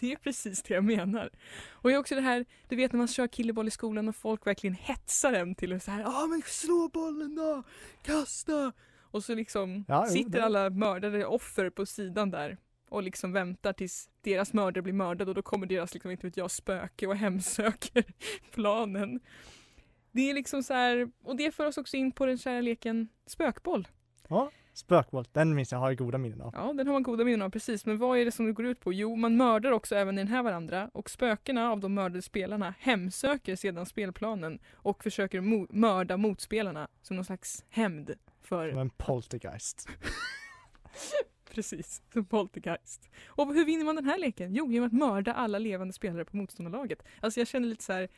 Det 0.00 0.12
är 0.12 0.16
precis 0.16 0.62
det 0.62 0.74
jag 0.74 0.84
menar. 0.84 1.30
Och 1.70 1.92
är 1.92 1.98
också 1.98 2.14
det 2.14 2.20
här, 2.20 2.44
du 2.68 2.76
vet 2.76 2.92
när 2.92 2.98
man 2.98 3.08
kör 3.08 3.28
killerboll 3.28 3.68
i 3.68 3.70
skolan 3.70 4.08
och 4.08 4.16
folk 4.16 4.46
verkligen 4.46 4.74
hetsar 4.74 5.32
en 5.32 5.54
till 5.54 5.72
att 5.72 5.82
så 5.82 5.90
här, 5.90 6.00
ja 6.00 6.26
men 6.26 6.42
slå 6.46 6.88
bollen 6.88 7.34
då, 7.34 7.62
kasta! 8.02 8.72
Och 9.00 9.24
så 9.24 9.34
liksom 9.34 9.84
Ja, 9.88 10.06
sitter 10.06 10.30
det- 10.30 10.44
alla 10.44 10.70
mördade 10.70 11.26
offer 11.26 11.70
på 11.70 11.86
sidan 11.86 12.30
där 12.30 12.58
och 12.88 13.02
liksom 13.02 13.32
väntar 13.32 13.72
tills 13.72 14.08
deras 14.22 14.52
mördare 14.52 14.82
blir 14.82 14.92
mördad 14.92 15.28
och 15.28 15.34
då 15.34 15.42
kommer 15.42 15.66
deras, 15.66 15.94
liksom, 15.94 16.10
inte 16.10 16.26
vet 16.26 16.36
jag, 16.36 16.50
spöke 16.50 17.06
och 17.06 17.16
hemsöker 17.16 18.04
planen. 18.54 19.20
Det 20.12 20.30
är 20.30 20.34
liksom 20.34 20.62
så 20.62 20.74
här, 20.74 21.10
och 21.24 21.36
det 21.36 21.54
för 21.54 21.66
oss 21.66 21.78
också 21.78 21.96
in 21.96 22.12
på 22.12 22.26
den 22.26 22.38
kära 22.38 22.60
leken 22.60 23.08
spökboll. 23.26 23.88
Ja, 24.28 24.50
spökboll, 24.74 25.24
den 25.32 25.54
minns 25.54 25.72
jag 25.72 25.78
har 25.78 25.90
jag 25.90 25.98
goda 25.98 26.18
minnen 26.18 26.40
av. 26.40 26.54
Ja, 26.56 26.72
den 26.72 26.86
har 26.86 26.92
man 26.92 27.02
goda 27.02 27.24
minnen 27.24 27.42
av 27.42 27.50
precis. 27.50 27.86
Men 27.86 27.98
vad 27.98 28.18
är 28.18 28.24
det 28.24 28.32
som 28.32 28.46
det 28.46 28.52
går 28.52 28.66
ut 28.66 28.80
på? 28.80 28.92
Jo, 28.92 29.16
man 29.16 29.36
mördar 29.36 29.70
också 29.72 29.94
även 29.96 30.18
i 30.18 30.20
den 30.20 30.28
här 30.28 30.42
varandra 30.42 30.90
och 30.94 31.10
spökena 31.10 31.70
av 31.70 31.80
de 31.80 31.94
mördade 31.94 32.22
spelarna 32.22 32.74
hemsöker 32.78 33.56
sedan 33.56 33.86
spelplanen 33.86 34.58
och 34.74 35.02
försöker 35.02 35.40
mo- 35.40 35.66
mörda 35.70 36.16
motspelarna 36.16 36.88
som 37.02 37.16
någon 37.16 37.24
slags 37.24 37.64
hämnd 37.68 38.14
för 38.42 38.70
Som 38.70 38.78
en 38.78 38.90
poltergeist. 38.90 39.88
Precis, 41.50 42.02
som 42.12 42.24
Poltergeist. 42.26 43.10
Och 43.26 43.54
hur 43.54 43.64
vinner 43.64 43.84
man 43.84 43.96
den 43.96 44.04
här 44.04 44.18
leken? 44.18 44.54
Jo, 44.54 44.72
genom 44.72 44.86
att 44.86 44.92
mörda 44.92 45.32
alla 45.34 45.58
levande 45.58 45.92
spelare 45.92 46.24
på 46.24 46.36
motståndarlaget. 46.36 47.02
Alltså 47.20 47.40
jag 47.40 47.48
känner 47.48 47.68
lite 47.68 47.84
så 47.84 47.92
här, 47.92 48.08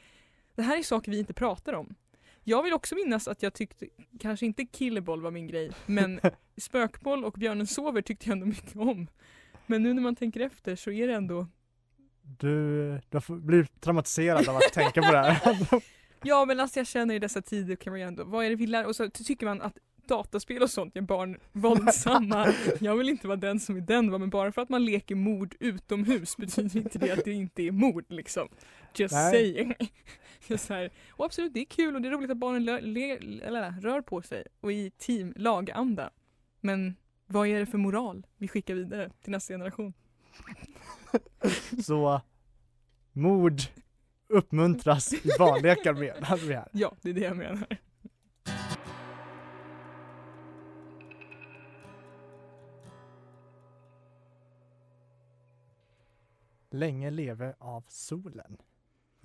det 0.54 0.62
här 0.62 0.78
är 0.78 0.82
saker 0.82 1.10
vi 1.10 1.18
inte 1.18 1.32
pratar 1.32 1.72
om. 1.72 1.94
Jag 2.48 2.62
vill 2.62 2.72
också 2.72 2.94
minnas 2.94 3.28
att 3.28 3.42
jag 3.42 3.54
tyckte, 3.54 3.86
kanske 4.20 4.46
inte 4.46 4.66
Killerboll 4.72 5.22
var 5.22 5.30
min 5.30 5.46
grej, 5.46 5.70
men 5.86 6.20
Spökboll 6.56 7.24
och 7.24 7.32
Björnen 7.32 7.66
sover 7.66 8.02
tyckte 8.02 8.28
jag 8.28 8.32
ändå 8.32 8.46
mycket 8.46 8.76
om. 8.76 9.06
Men 9.66 9.82
nu 9.82 9.92
när 9.92 10.02
man 10.02 10.16
tänker 10.16 10.40
efter 10.40 10.76
så 10.76 10.90
är 10.90 11.06
det 11.06 11.14
ändå, 11.14 11.46
Du, 12.22 12.48
du 13.10 13.16
har 13.16 13.36
blivit 13.36 13.80
traumatiserad 13.80 14.48
av 14.48 14.56
att 14.56 14.72
tänka 14.72 15.02
på 15.02 15.12
det 15.12 15.18
här. 15.18 15.56
ja 16.22 16.44
men 16.44 16.60
alltså 16.60 16.80
jag 16.80 16.86
känner 16.86 17.14
i 17.14 17.18
dessa 17.18 17.42
tider 17.42 17.76
kan 17.76 17.92
man 17.92 18.00
ju 18.00 18.06
ändå, 18.06 18.24
vad 18.24 18.44
är 18.44 18.50
det 18.50 18.56
vi 18.56 18.66
lär 18.66 18.86
och 18.86 18.96
så 18.96 19.10
tycker 19.10 19.46
man 19.46 19.62
att 19.62 19.78
dataspel 20.08 20.62
och 20.62 20.70
sånt 20.70 20.96
gör 20.96 21.02
barn 21.02 21.36
våldsamma. 21.52 22.52
Jag 22.80 22.96
vill 22.96 23.08
inte 23.08 23.28
vara 23.28 23.36
den 23.36 23.60
som 23.60 23.76
är 23.76 23.80
den 23.80 24.10
va, 24.10 24.18
men 24.18 24.30
bara 24.30 24.52
för 24.52 24.62
att 24.62 24.68
man 24.68 24.84
leker 24.84 25.14
mord 25.14 25.54
utomhus 25.60 26.36
betyder 26.36 26.76
inte 26.76 26.98
det 26.98 27.10
att 27.10 27.24
det 27.24 27.32
inte 27.32 27.62
är 27.62 27.70
mord 27.72 28.04
liksom. 28.08 28.48
Just 28.98 29.14
Nej. 29.14 29.32
saying. 29.32 29.74
Just 30.46 30.66
så 30.66 30.74
här. 30.74 30.90
Och 31.10 31.24
absolut, 31.24 31.54
det 31.54 31.60
är 31.60 31.64
kul 31.64 31.94
och 31.94 32.02
det 32.02 32.08
är 32.08 32.12
roligt 32.12 32.30
att 32.30 32.36
barnen 32.36 32.66
rör 33.80 34.00
på 34.00 34.22
sig 34.22 34.44
och 34.60 34.72
i 34.72 34.90
team, 34.90 35.32
laganda. 35.36 36.10
Men 36.60 36.96
vad 37.26 37.46
är 37.48 37.58
det 37.58 37.66
för 37.66 37.78
moral 37.78 38.26
vi 38.36 38.48
skickar 38.48 38.74
vidare 38.74 39.10
till 39.22 39.32
nästa 39.32 39.54
generation? 39.54 39.92
Så 41.84 42.20
mord 43.12 43.60
uppmuntras 44.28 45.12
i 45.12 45.28
barnlekar 45.38 45.94
menar 45.94 46.36
vi 46.36 46.54
här. 46.54 46.68
Ja, 46.72 46.96
det 47.02 47.10
är 47.10 47.14
det 47.14 47.20
jag 47.20 47.36
menar. 47.36 47.78
Länge 56.70 57.10
leve 57.10 57.54
av 57.58 57.84
solen. 57.88 58.56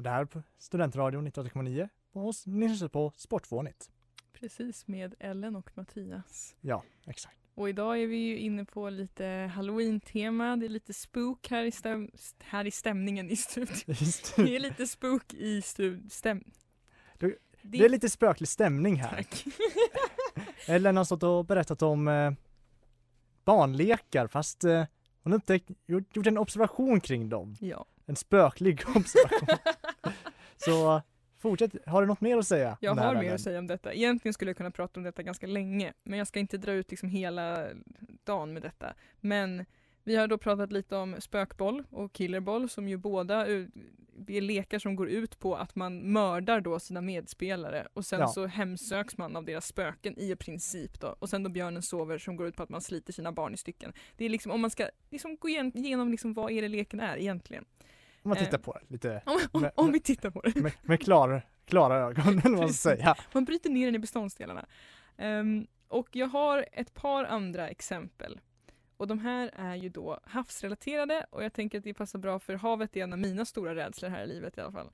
Och 0.02 0.04
det 0.04 0.10
här 0.10 0.26
på 0.26 0.44
Studentradion 0.58 1.28
98,9 1.28 1.90
och 2.12 2.34
ni 2.46 2.68
lyssnar 2.68 2.88
på 2.88 3.12
Sportfånigt. 3.16 3.92
Precis, 4.34 4.88
med 4.88 5.16
Ellen 5.20 5.56
och 5.56 5.72
Mattias. 5.74 6.56
Ja, 6.62 6.84
exakt. 7.06 7.38
Och 7.56 7.70
idag 7.70 8.02
är 8.02 8.08
vi 8.08 8.18
ju 8.18 8.38
inne 8.38 8.66
på 8.66 8.90
lite 8.90 9.52
halloween-tema. 9.56 10.56
Det 10.58 10.66
är 10.66 10.70
lite 10.70 10.94
spook 10.94 11.48
här 11.50 11.64
i, 11.64 11.70
stäm- 11.72 12.12
här 12.40 12.68
i 12.68 12.72
stämningen 12.72 13.30
i 13.30 13.36
studion. 13.36 13.76
Det 14.46 14.56
är 14.56 14.60
lite 14.60 14.88
spook 14.88 15.34
i 15.34 15.60
stu- 15.62 16.10
stäm... 16.10 16.44
Du, 17.18 17.38
Det 17.62 17.86
är 17.86 17.90
lite 17.90 18.10
spöklig 18.10 18.48
stämning 18.50 18.96
här. 18.96 19.10
Tack. 19.16 19.46
Ellen 20.68 20.98
har 20.98 21.04
stått 21.04 21.24
och 21.24 21.46
berättat 21.46 21.82
om 21.82 22.08
eh, 22.08 22.32
barnlekar 23.46 24.28
fast 24.28 24.64
eh, 24.64 24.84
hon 25.24 25.32
har 25.32 25.40
upptäckt, 25.40 25.70
gjort, 25.86 26.16
gjort 26.16 26.28
en 26.28 26.38
observation 26.38 27.02
kring 27.02 27.30
dem. 27.30 27.56
Ja. 27.60 27.86
En 28.06 28.16
spöklig 28.16 28.82
observation. 28.96 29.58
Så 30.66 31.02
fortsätt, 31.40 31.72
har 31.86 32.02
du 32.02 32.08
något 32.08 32.22
mer 32.22 32.38
att 32.38 32.48
säga? 32.48 32.78
Jag 32.82 32.96
har 32.96 33.14
mer 33.14 33.34
att 33.34 33.42
säga 33.42 33.60
om 33.60 33.68
detta. 33.68 33.94
Egentligen 33.94 34.34
skulle 34.34 34.50
jag 34.50 34.58
kunna 34.58 34.72
prata 34.72 35.00
om 35.00 35.04
detta 35.04 35.24
ganska 35.24 35.48
länge, 35.48 35.94
men 36.04 36.18
jag 36.20 36.28
ska 36.28 36.40
inte 36.40 36.58
dra 36.58 36.72
ut 36.72 36.92
liksom 36.92 37.10
hela 37.10 37.68
dagen 38.24 38.54
med 38.54 38.62
detta. 38.62 38.94
Men 39.20 39.66
vi 40.04 40.16
har 40.16 40.28
då 40.28 40.38
pratat 40.38 40.72
lite 40.72 40.96
om 40.96 41.16
spökboll 41.20 41.84
och 41.90 42.14
killerboll 42.14 42.70
som 42.70 42.88
ju 42.88 42.98
båda 42.98 43.46
är 43.48 44.42
lekar 44.42 44.80
som 44.80 44.96
går 44.96 45.10
ut 45.10 45.40
på 45.40 45.56
att 45.56 45.76
man 45.76 45.98
mördar 46.00 46.62
då 46.62 46.80
sina 46.80 47.02
medspelare 47.02 47.88
och 47.94 48.06
sen 48.06 48.20
Ja. 48.20 48.28
så 48.28 48.46
hemsöks 48.46 49.18
man 49.18 49.36
av 49.36 49.46
deras 49.46 49.66
spöken 49.68 50.20
i 50.20 50.36
princip 50.36 51.00
då. 51.00 51.16
Och 51.20 51.30
sen 51.30 51.44
då 51.44 51.50
björnen 51.50 51.82
sover 51.82 52.18
som 52.18 52.36
går 52.36 52.48
ut 52.48 52.56
på 52.56 52.64
att 52.64 52.70
man 52.70 52.82
sliter 52.82 53.14
sina 53.14 53.32
barn 53.32 53.54
i 53.54 53.58
stycken. 53.58 53.94
Det 54.18 54.26
är 54.26 54.30
liksom 54.30 54.52
om 54.52 54.62
man 54.62 54.70
ska 54.70 54.88
liksom 55.10 55.38
gå 55.38 55.50
igen- 55.50 55.78
igenom 55.78 56.12
liksom 56.12 56.34
vad 56.34 56.52
är 56.52 56.62
det 56.62 56.68
leken 56.68 57.00
är 57.00 57.18
egentligen. 57.18 57.66
Om 58.24 58.30
man 58.30 58.38
tittar 58.38 58.58
Eh, 58.58 58.62
på 58.64 58.74
det 58.74 58.86
lite 58.94 59.22
Om, 59.26 59.40
om, 59.52 59.62
med, 59.62 59.72
om 59.76 59.92
vi 59.92 60.00
tittar 60.00 60.30
på 60.30 60.42
det. 60.42 60.56
med, 60.62 60.72
med 60.82 61.02
klara, 61.02 61.42
klara 61.66 61.98
ögon, 61.98 62.28
eller 62.28 62.42
vad 62.50 62.52
man 62.60 62.74
ska 62.74 62.90
säga. 62.96 63.16
Man 63.34 63.46
bryter 63.46 63.70
ner 63.70 63.86
den 63.86 63.96
i 63.96 64.00
beståndsdelarna. 64.00 64.66
Ehm, 65.18 65.68
och 65.88 66.10
jag 66.16 66.28
har 66.28 66.66
ett 66.72 66.94
par 66.94 67.24
andra 67.26 67.70
exempel. 67.70 68.40
Och 68.98 69.08
de 69.08 69.20
här 69.20 69.52
är 69.56 69.76
ju 69.76 69.90
då 69.90 70.20
havsrelaterade 70.24 71.26
och 71.30 71.44
jag 71.44 71.54
tänker 71.54 71.78
att 71.78 71.84
det 71.84 71.94
passar 71.94 72.20
bra 72.20 72.40
för 72.40 72.54
havet 72.54 72.96
är 72.98 73.04
en 73.04 73.14
av 73.14 73.20
mina 73.20 73.46
stora 73.46 73.76
rädslor 73.76 74.10
här 74.10 74.24
i 74.24 74.28
livet 74.28 74.58
i 74.58 74.62
alla 74.62 74.72
fall. 74.72 74.92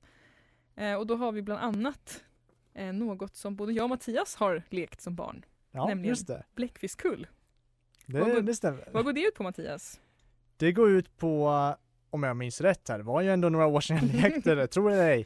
Eh, 0.76 0.94
och 0.94 1.06
då 1.06 1.16
har 1.16 1.32
vi 1.32 1.42
bland 1.42 1.60
annat 1.60 2.24
eh, 2.74 2.92
något 2.92 3.36
som 3.36 3.56
både 3.56 3.72
jag 3.72 3.82
och 3.84 3.88
Mattias 3.90 4.36
har 4.36 4.62
lekt 4.70 5.00
som 5.00 5.14
barn. 5.14 5.44
Ja, 5.70 5.86
Nämligen 5.88 6.08
just 6.08 6.26
det. 6.26 6.44
Bläckfiskkull. 6.54 7.26
Det, 8.06 8.20
Vad 8.20 8.32
går- 8.32 8.40
det 8.40 8.54
stämmer. 8.54 8.88
Vad 8.92 9.04
går 9.04 9.12
det 9.12 9.20
ut 9.20 9.34
på 9.34 9.42
Mattias? 9.42 10.00
Det 10.56 10.72
går 10.72 10.90
ut 10.90 11.16
på, 11.16 11.50
om 12.10 12.22
jag 12.22 12.36
minns 12.36 12.60
rätt 12.60 12.88
här, 12.88 12.98
det 12.98 13.04
var 13.04 13.20
ju 13.20 13.30
ändå 13.32 13.48
några 13.48 13.66
år 13.66 13.80
sedan 13.80 13.96
jag 14.12 14.22
lekte 14.32 14.54
det, 14.54 14.66
tror 14.66 14.92
eller 14.92 15.08
ej. 15.10 15.24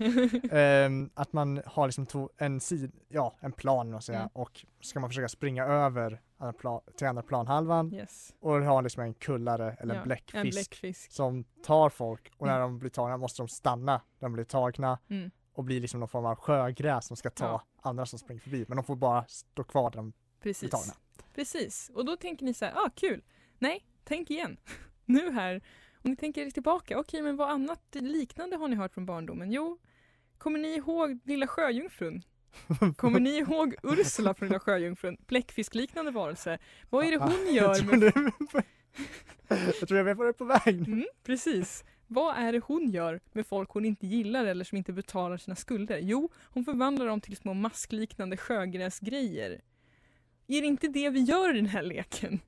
Ehm, 0.53 1.11
att 1.15 1.33
man 1.33 1.63
har 1.67 1.87
liksom 1.87 2.07
to- 2.07 2.29
en, 2.39 2.61
sid, 2.61 2.93
ja, 3.09 3.37
en 3.41 3.53
plan 3.53 3.95
och 3.95 4.05
säga, 4.05 4.19
Mm. 4.19 4.31
och 4.33 4.67
ska 4.81 5.01
man 5.01 5.11
försöka 5.11 5.29
springa 5.29 5.65
över 5.65 6.21
andra 6.39 6.53
plan, 6.53 6.81
till 6.97 7.07
andra 7.07 7.23
planhalvan 7.23 7.95
Yes. 7.95 8.35
och 8.41 8.63
ha 8.63 8.81
liksom 8.81 9.03
en 9.03 9.15
kullare 9.15 9.77
eller 9.81 9.95
Ja, 9.95 10.01
en 10.01 10.07
bläckfisk, 10.07 10.35
En 10.45 10.51
bläckfisk. 10.51 11.13
som 11.13 11.45
tar 11.65 11.89
folk 11.89 12.33
och 12.37 12.47
när 12.47 12.57
Mm. 12.57 12.63
de 12.69 12.79
blir 12.79 12.91
tagna 12.91 13.17
måste 13.17 13.43
de 13.43 13.49
stanna 13.49 13.93
när 14.19 14.29
de 14.29 14.33
blir 14.33 14.45
tagna 14.45 14.99
Mm. 15.11 15.31
och 15.55 15.65
bli 15.65 15.81
liksom 15.81 16.01
någon 16.01 16.09
form 16.09 16.27
av 16.27 16.35
sjögräs 16.37 17.07
som 17.07 17.17
ska 17.17 17.31
ta 17.31 17.45
Ja. 17.45 17.63
andra 17.83 18.07
som 18.07 18.19
springer 18.19 18.41
förbi 18.41 18.65
men 18.69 18.77
de 18.77 18.85
får 18.85 18.97
bara 18.97 19.25
stå 19.29 19.65
kvar 19.65 19.91
där 19.91 19.97
de 19.97 20.11
blir 20.11 20.53
Precis. 20.53 20.71
tagna. 20.71 20.93
Precis, 21.35 21.91
och 21.95 22.05
då 22.05 22.17
tänker 22.17 22.45
ni 22.45 22.55
så 22.55 22.65
här, 22.65 22.73
ah 22.77 22.91
kul. 22.95 23.23
Nej, 23.59 23.87
tänk 24.05 24.31
igen. 24.31 24.57
nu 25.05 25.31
här, 25.33 25.61
om 26.03 26.11
ni 26.11 26.17
tänker 26.17 26.47
er 26.47 26.51
tillbaka, 26.51 26.99
okej 26.99 27.23
men 27.23 27.37
vad 27.37 27.51
annat 27.51 27.81
liknande 27.91 28.57
har 28.57 28.69
ni 28.69 28.77
hört 28.77 28.95
från 28.95 29.07
barndomen? 29.07 29.53
Jo, 29.53 29.79
kommer 30.39 30.59
ni 30.59 30.69
ihåg 30.69 31.19
Lilla 31.25 31.47
Sjöjungfrun? 31.47 32.23
Kommer 32.97 33.21
ni 33.21 33.39
ihåg 33.39 33.75
Ursula 33.83 34.35
från 34.35 34.49
Lilla 34.49 34.61
Sjöjungfrun? 34.61 35.17
Bläckfiskliknande 35.27 36.11
varelse. 36.11 36.59
Vad 36.91 37.05
är 37.05 37.11
det 37.11 37.17
hon 37.17 37.55
gör 37.55 37.85
med... 37.85 38.65
Jag 39.49 39.89
tror 39.89 39.99
jag 39.99 40.05
vet 40.05 40.17
var 40.17 40.25
du 40.25 40.29
är 40.29 40.33
på 40.33 40.45
väg. 40.45 40.89
Mm, 40.89 41.07
precis. 41.25 41.85
Vad 42.07 42.37
är 42.37 42.53
det 42.53 42.61
hon 42.65 42.91
gör 42.91 43.21
med 43.33 43.47
folk 43.47 43.71
hon 43.71 43.85
inte 43.85 44.07
gillar 44.07 44.45
eller 44.45 44.65
som 44.65 44.79
inte 44.79 44.93
betalar 44.93 45.37
sina 45.37 45.57
skulder? 45.57 45.99
Jo, 45.99 46.31
hon 46.45 46.65
förvandlar 46.65 47.07
dem 47.07 47.21
till 47.21 47.37
små 47.37 47.55
maskliknande 47.55 48.37
sjögräsgrejer. 48.37 49.61
Är 50.47 50.61
det 50.61 50.67
inte 50.67 50.89
det 50.89 51.11
vi 51.11 51.21
gör 51.21 51.55
i 51.55 51.57
den 51.57 51.67
här 51.67 51.83
leken? 51.83 52.41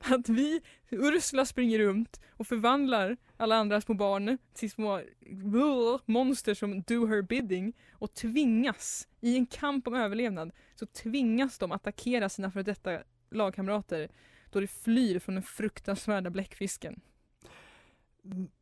Att 0.00 0.28
vi, 0.28 0.60
Ursula 0.90 1.46
springer 1.46 1.78
runt 1.78 2.20
och 2.30 2.46
förvandlar 2.46 3.16
alla 3.36 3.56
andra 3.56 3.80
små 3.80 3.94
barn 3.94 4.38
till 4.54 4.70
små 4.70 5.00
blå 5.20 6.00
monster 6.06 6.54
som 6.54 6.82
do 6.82 7.06
her 7.06 7.22
bidding 7.22 7.72
och 7.92 8.14
tvingas, 8.14 9.08
i 9.20 9.36
en 9.36 9.46
kamp 9.46 9.86
om 9.86 9.94
överlevnad, 9.94 10.52
så 10.74 10.86
tvingas 10.86 11.58
de 11.58 11.72
attackera 11.72 12.28
sina 12.28 12.50
för 12.50 12.62
detta 12.62 12.98
lagkamrater 13.30 14.08
då 14.50 14.60
de 14.60 14.66
flyr 14.66 15.18
från 15.18 15.34
den 15.34 15.44
fruktansvärda 15.44 16.30
bläckfisken. 16.30 17.00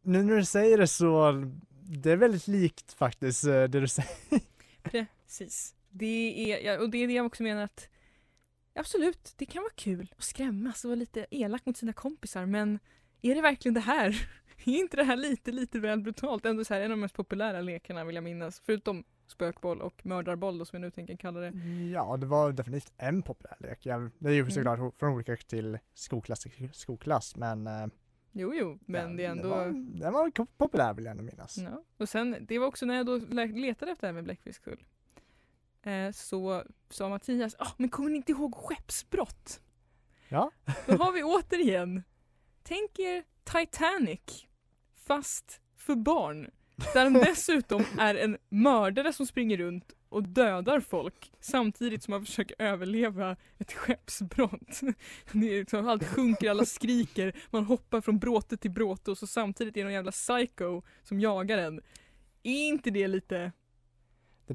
Nu 0.03 0.23
när 0.23 0.37
du 0.37 0.45
säger 0.45 0.79
det 0.79 0.87
så, 0.87 1.33
det 1.83 2.11
är 2.11 2.17
väldigt 2.17 2.49
likt 2.49 2.93
faktiskt 2.93 3.45
eh, 3.45 3.53
det 3.53 3.81
du 3.81 3.89
säger. 3.89 4.41
Precis. 4.83 5.75
Det 5.91 6.53
är, 6.67 6.81
och 6.81 6.91
det 6.91 6.99
är 6.99 7.07
det 7.07 7.13
jag 7.13 7.27
också 7.27 7.43
menar 7.43 7.63
att 7.63 7.89
absolut, 8.75 9.35
det 9.37 9.47
kan 9.47 9.63
vara 9.63 9.73
kul 9.77 10.15
att 10.17 10.25
skrämmas 10.25 10.85
och 10.85 10.89
vara 10.89 10.99
lite 10.99 11.27
elak 11.31 11.67
mot 11.67 11.77
sina 11.77 11.93
kompisar 11.93 12.47
men 12.47 12.79
är 13.23 13.35
det 13.35 13.41
verkligen 13.41 13.75
det 13.75 13.81
här? 13.81 14.29
Är 14.65 14.73
inte 14.79 14.97
det 14.97 15.05
här 15.05 15.17
lite, 15.17 15.53
lite 15.53 15.79
väl 15.81 16.01
brutalt? 16.01 16.47
Ändå 16.47 16.65
så 16.65 16.75
här, 16.75 16.81
en 16.81 16.91
av 16.93 16.97
de 16.97 17.01
mest 17.01 17.15
populära 17.15 17.61
lekarna 17.61 18.05
vill 18.05 18.15
jag 18.15 18.25
minnas, 18.25 18.61
förutom 18.65 19.05
spökboll 19.27 19.81
och 19.81 20.07
mördarboll 20.07 20.59
då, 20.59 20.65
som 20.65 20.77
jag 20.77 20.81
nu 20.81 20.91
tänker 20.91 21.17
kalla 21.17 21.41
det. 21.41 21.53
Ja, 21.93 22.17
det 22.17 22.27
var 22.27 22.53
definitivt 22.53 22.93
en 22.97 23.23
populär 23.23 23.57
lek. 23.61 23.87
Jag, 23.87 24.11
det 24.19 24.29
är 24.29 24.33
ju 24.35 24.51
såklart 24.51 24.95
från 24.99 25.13
olika 25.13 25.37
till 25.37 25.79
skolklass 25.95 26.41
till 26.41 26.71
skolklass 26.73 27.37
men 27.37 27.67
eh, 27.67 27.87
Jo, 28.33 28.55
jo, 28.55 28.79
men 28.87 29.11
ja, 29.11 29.17
det 29.17 29.25
är 29.25 29.31
ändå... 29.31 29.49
var, 29.49 29.67
den 30.01 30.13
var 30.13 30.31
populär 30.57 30.95
vill 30.95 31.05
jag 31.05 31.11
ändå 31.11 31.23
minnas. 31.25 31.59
Ja. 31.59 31.85
Och 31.97 32.09
sen, 32.09 32.37
det 32.41 32.59
var 32.59 32.67
också 32.67 32.87
när 32.87 32.95
jag 32.95 33.07
då 33.07 33.17
le- 33.17 33.47
letade 33.47 33.93
efter 33.93 34.07
det 34.07 34.09
här 34.09 34.15
med 34.15 34.25
bläckfiskkull. 34.25 34.85
Eh, 35.83 36.13
så 36.13 36.65
sa 36.91 37.09
Mattias, 37.09 37.57
ah, 37.59 37.73
men 37.77 37.89
kommer 37.89 38.11
ni 38.11 38.17
inte 38.17 38.33
ihåg 38.33 38.55
skeppsbrott? 38.55 39.61
Ja. 40.29 40.51
Då 40.87 40.97
har 40.97 41.13
vi 41.13 41.23
återigen, 41.23 42.03
tänk 42.63 42.99
er 42.99 43.25
Titanic, 43.45 44.47
fast 44.95 45.61
för 45.77 45.95
barn. 45.95 46.51
Där 46.95 47.05
de 47.05 47.13
dessutom 47.13 47.85
är 47.99 48.15
en 48.15 48.39
mördare 48.49 49.13
som 49.13 49.27
springer 49.27 49.57
runt 49.57 49.93
och 50.09 50.23
dödar 50.23 50.81
folk 50.81 51.33
samtidigt 51.41 52.03
som 52.03 52.13
man 52.13 52.25
försöker 52.25 52.57
överleva 52.59 53.37
ett 53.59 53.73
skeppsbrott. 53.73 54.81
Det 55.33 55.55
är 55.55 55.61
liksom, 55.61 55.89
allt 55.89 56.05
sjunker, 56.05 56.51
alla 56.51 56.65
skriker, 56.65 57.37
man 57.51 57.65
hoppar 57.65 58.01
från 58.01 58.19
bråte 58.19 58.57
till 58.57 58.71
bråte 58.71 59.11
och 59.11 59.19
så 59.19 59.27
samtidigt 59.27 59.77
är 59.77 59.81
det 59.81 59.85
någon 59.85 59.93
jävla 59.93 60.13
psycho 60.13 60.83
som 61.03 61.21
jagar 61.21 61.59
en. 61.59 61.81
Är 62.43 62.69
inte 62.69 62.91
det 62.91 63.09
lite, 63.09 63.53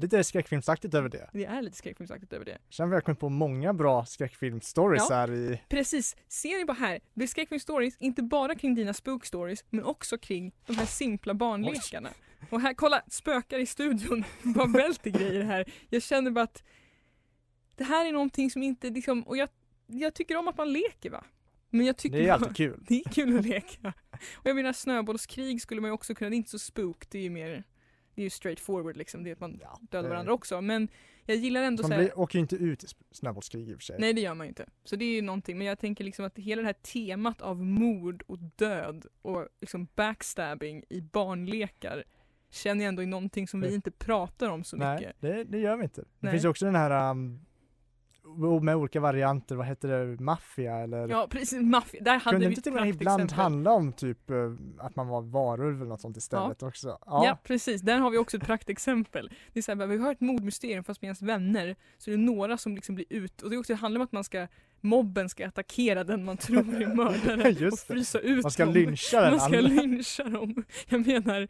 är 0.00 0.18
lite 0.18 0.24
skräckfilmsaktigt 0.24 0.94
över 0.94 1.08
det. 1.08 1.30
det 1.32 1.44
är 1.44 1.62
lite 1.62 1.76
skräckfilmsaktigt 1.76 2.32
över 2.32 2.44
det. 2.44 2.58
Sen 2.70 2.88
har 2.88 2.96
vi 2.96 3.02
kommit 3.02 3.20
på 3.20 3.28
många 3.28 3.74
bra 3.74 4.04
skräckfilmstories 4.06 5.06
Ja. 5.10 5.16
här 5.16 5.32
i 5.32 5.60
Precis, 5.68 6.16
ser 6.28 6.58
ni 6.58 6.64
bara 6.64 6.72
här, 6.72 7.00
det 7.14 7.22
är 7.22 7.26
skräckfilm 7.28 7.60
stories, 7.60 7.96
inte 7.98 8.22
bara 8.22 8.54
kring 8.54 8.74
dina 8.74 8.94
spook 8.94 9.24
stories, 9.26 9.64
men 9.70 9.84
också 9.84 10.18
kring 10.18 10.52
de 10.66 10.76
här 10.76 10.86
simpla 10.86 11.34
barnlekarna. 11.34 12.10
Och 12.50 12.60
här, 12.60 12.74
kolla, 12.74 13.02
spökar 13.08 13.58
i 13.58 13.66
studion, 13.66 14.24
bara 14.42 14.66
välter 14.66 15.10
grejer 15.10 15.42
här. 15.42 15.72
Jag 15.90 16.02
känner 16.02 16.30
bara 16.30 16.44
att 16.44 16.62
det 17.76 17.84
här 17.84 18.06
är 18.06 18.12
någonting 18.12 18.50
som 18.50 18.62
inte 18.62 18.90
liksom, 18.90 19.22
och 19.22 19.36
jag, 19.36 19.48
jag 19.86 20.14
tycker 20.14 20.36
om 20.36 20.48
att 20.48 20.56
man 20.58 20.72
leker 20.72 21.10
va? 21.10 21.24
Men 21.70 21.86
jag 21.86 21.96
tycker 21.96 22.16
Det 22.18 22.22
är 22.22 22.28
bara- 22.28 22.34
alltid 22.34 22.56
kul. 22.56 22.84
Det 22.88 22.94
är 23.06 23.10
kul 23.10 23.38
att 23.38 23.44
leka. 23.46 23.92
Och 24.34 24.46
jag 24.46 24.56
menar 24.56 24.72
snöbollskrig 24.72 25.62
skulle 25.62 25.80
man 25.80 25.88
ju 25.90 25.94
också 25.94 26.14
kunna, 26.14 26.30
det 26.30 26.34
är 26.36 26.38
inte 26.38 26.50
så 26.50 26.58
spook, 26.58 27.10
det 27.10 27.18
är 27.18 27.22
ju 27.22 27.30
mer, 27.30 27.64
det 28.16 28.22
är 28.22 28.24
ju 28.24 28.30
straight 28.30 28.60
forward 28.60 28.96
liksom, 28.96 29.24
det 29.24 29.30
är 29.30 29.32
att 29.32 29.40
man 29.40 29.56
dödar 29.80 30.02
det- 30.02 30.08
varandra 30.08 30.32
också. 30.32 30.60
Men 30.60 30.88
jag 31.24 31.36
gillar 31.36 31.62
ändå 31.62 31.82
Man 31.82 31.88
så 31.90 31.94
här, 31.94 32.02
blir, 32.02 32.18
åker 32.18 32.38
ju 32.38 32.40
inte 32.40 32.56
ut 32.56 32.84
i 32.84 32.86
snöbollskrig 33.10 33.68
i 33.68 33.72
och 33.74 33.78
för 33.78 33.84
sig. 33.84 33.96
Nej 33.98 34.12
det 34.12 34.20
gör 34.20 34.34
man 34.34 34.46
ju 34.46 34.48
inte. 34.48 34.66
Så 34.84 34.96
det 34.96 35.04
är 35.04 35.14
ju 35.14 35.22
någonting, 35.22 35.58
men 35.58 35.66
jag 35.66 35.78
tänker 35.78 36.04
liksom 36.04 36.24
att 36.24 36.38
hela 36.38 36.62
det 36.62 36.66
här 36.66 36.72
temat 36.72 37.40
av 37.42 37.56
mord 37.64 38.22
och 38.26 38.38
död 38.38 39.06
och 39.22 39.48
liksom 39.60 39.88
backstabbing 39.94 40.84
i 40.88 41.00
barnlekar 41.00 42.04
känner 42.50 42.84
jag 42.84 42.88
ändå 42.88 43.02
är 43.02 43.06
någonting 43.06 43.48
som 43.48 43.60
vi 43.60 43.66
Nej. 43.66 43.74
inte 43.74 43.90
pratar 43.90 44.48
om 44.48 44.64
så 44.64 44.76
Nej, 44.76 44.96
mycket. 44.98 45.16
det, 45.20 45.44
det 45.44 45.58
gör 45.58 45.76
vi 45.76 45.82
inte. 45.84 46.00
Det 46.00 46.06
Nej. 46.20 46.32
finns 46.32 46.44
ju 46.44 46.48
också 46.48 46.64
den 46.64 46.74
här 46.74 47.10
um, 47.10 47.40
med 48.62 48.76
olika 48.76 49.00
varianter, 49.00 49.56
vad 49.56 49.66
heter 49.66 49.88
det, 49.88 50.20
maffia 50.20 50.76
eller? 50.76 51.08
Ja 51.08 51.26
precis, 51.30 51.62
maffia, 51.62 52.02
där 52.02 52.18
hade 52.18 52.34
Kunde 52.34 52.46
vi 52.46 52.52
inte 52.52 52.62
till 52.62 52.72
och 52.72 52.80
med 52.80 52.88
ibland 52.88 53.32
handla 53.32 53.72
om 53.72 53.92
typ 53.92 54.30
eh, 54.30 54.36
att 54.78 54.96
man 54.96 55.08
var 55.08 55.22
varulv 55.22 55.76
eller 55.76 55.88
något 55.88 56.00
sånt 56.00 56.16
istället 56.16 56.62
också? 56.62 56.98
Ja. 57.06 57.38
precis, 57.44 57.82
där 57.82 57.98
har 57.98 58.10
vi 58.10 58.18
också 58.18 58.36
ett 58.36 58.46
praktexempel. 58.46 59.30
Det 59.52 59.58
är 59.58 59.62
så 59.62 59.74
här, 59.74 59.86
vi 59.86 59.96
har 59.98 60.12
ett 60.12 60.20
mordmysterium 60.20 60.84
fast 60.84 61.02
med 61.02 61.06
ens 61.06 61.22
vänner 61.22 61.76
så 61.98 62.10
är 62.10 62.16
det 62.16 62.22
några 62.22 62.58
som 62.58 62.74
liksom 62.74 62.94
blir 62.94 63.06
ut 63.10 63.42
och 63.42 63.50
det 63.50 63.56
också, 63.56 63.72
det 63.72 63.78
handlar 63.78 64.00
om 64.00 64.04
att 64.04 64.12
man 64.12 64.24
ska 64.24 64.46
mobben 64.80 65.28
ska 65.28 65.46
attackera 65.46 66.04
den 66.04 66.24
man 66.24 66.36
tror 66.36 66.82
är 66.82 66.94
mördaren 66.94 67.68
och 67.72 67.78
frysa 67.78 68.18
ut 68.18 68.42
Man 68.42 68.50
ska 68.50 68.64
dem. 68.64 68.74
lyncha 68.74 69.20
den 69.20 69.30
Man 69.30 69.40
ska 69.40 69.58
andra. 69.58 69.60
lyncha 69.70 70.24
dem. 70.24 70.64
Jag 70.88 71.06
menar, 71.06 71.48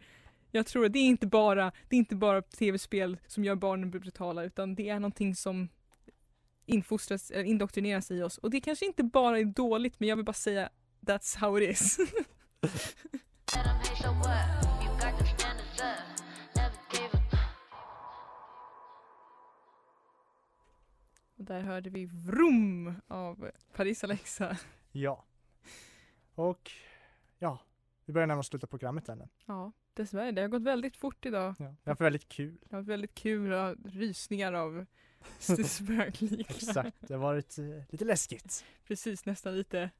jag 0.50 0.66
tror 0.66 0.86
att 0.86 0.92
det 0.92 0.98
är 0.98 1.06
inte 1.06 1.26
bara, 1.26 1.72
det 1.88 1.96
är 1.96 1.98
inte 1.98 2.16
bara 2.16 2.42
tv-spel 2.42 3.18
som 3.26 3.44
gör 3.44 3.54
barnen 3.54 3.90
brutala 3.90 4.44
utan 4.44 4.74
det 4.74 4.88
är 4.88 5.00
någonting 5.00 5.34
som 5.34 5.68
infostras, 6.66 7.30
eller 7.30 7.44
indoktrineras 7.44 8.10
i 8.10 8.22
oss 8.22 8.38
och 8.38 8.50
det 8.50 8.60
kanske 8.60 8.86
inte 8.86 9.02
bara 9.02 9.38
är 9.38 9.44
dåligt 9.44 10.00
men 10.00 10.08
jag 10.08 10.16
vill 10.16 10.24
bara 10.24 10.32
säga 10.32 10.70
that's 11.00 11.38
how 11.38 11.62
it 11.62 11.70
is. 11.70 11.98
Och 21.36 21.44
där 21.44 21.60
hörde 21.60 21.90
vi 21.90 22.06
Vroom 22.06 22.94
av 23.06 23.50
Paris 23.72 24.04
Alexa. 24.04 24.56
Ja. 24.92 25.24
Och 26.34 26.70
ja, 27.38 27.58
vi 28.04 28.12
börjar 28.12 28.26
närma 28.26 28.40
oss 28.40 28.46
slutet 28.46 28.70
på 28.70 28.78
programmet 28.78 29.08
här 29.08 29.14
nu. 29.14 29.28
Ja, 29.46 29.72
dessvärre. 29.94 30.32
Det 30.32 30.40
har 30.40 30.48
gått 30.48 30.62
väldigt 30.62 30.96
fort 30.96 31.26
idag. 31.26 31.54
Ja. 31.58 31.64
Det 31.64 31.90
har 31.90 31.94
varit 31.94 32.00
väldigt 32.00 32.28
kul. 32.28 32.58
Det 32.60 32.76
har 32.76 32.82
varit 32.82 32.88
väldigt 32.88 33.14
kul 33.14 33.52
och 33.52 33.76
rysningar 33.84 34.52
av 34.52 34.86
spöklika. 35.68 36.54
Exakt, 36.54 36.96
det 37.00 37.14
har 37.14 37.20
varit 37.20 37.58
eh, 37.58 37.64
lite 37.88 38.04
läskigt. 38.04 38.64
Precis, 38.86 39.26
nästan 39.26 39.56
lite. 39.56 39.90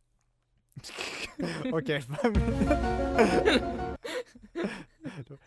Okej. 1.73 2.03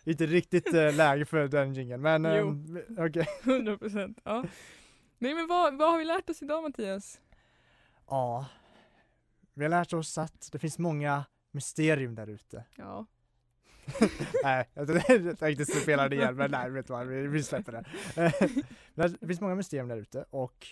Inte 0.06 0.26
riktigt 0.26 0.74
eh, 0.74 0.94
läge 0.96 1.26
för 1.26 1.48
den 1.48 1.74
jingeln 1.74 2.02
men 2.02 2.24
Jo. 2.24 2.50
ehm, 2.50 2.80
okej. 2.98 3.28
100 3.44 3.78
procent. 3.78 4.20
Ja. 4.24 4.44
Nej 5.18 5.34
men 5.34 5.48
vad, 5.48 5.78
vad 5.78 5.92
har 5.92 5.98
vi 5.98 6.06
lärt 6.06 6.30
oss 6.30 6.42
idag 6.42 6.64
Mattias? 6.64 7.20
Ja. 8.08 8.46
Vi 9.54 9.64
har 9.64 9.70
lärt 9.70 9.94
oss 9.94 10.18
att 10.18 10.50
det 10.52 10.60
finns 10.60 10.78
många 10.78 11.26
mysterium 11.52 12.16
där 12.16 12.28
ute. 12.28 12.64
Ja. 12.76 13.06
nej, 14.44 14.66
jag 14.74 15.40
tänkte 15.40 15.66
spela 15.66 16.10
det 16.10 16.16
igen 16.16 16.36
men 16.36 16.52
nej, 16.52 16.70
vet 16.70 16.88
du 16.88 16.94
vad, 16.94 17.08
vi, 17.08 17.28
vi 17.28 17.44
släpper 17.44 17.72
det. 17.72 17.86
Det 19.20 19.28
finns 19.28 19.42
många 19.42 19.56
mysterium 19.56 19.88
där 19.88 19.98
ute 19.98 20.26
och 20.30 20.68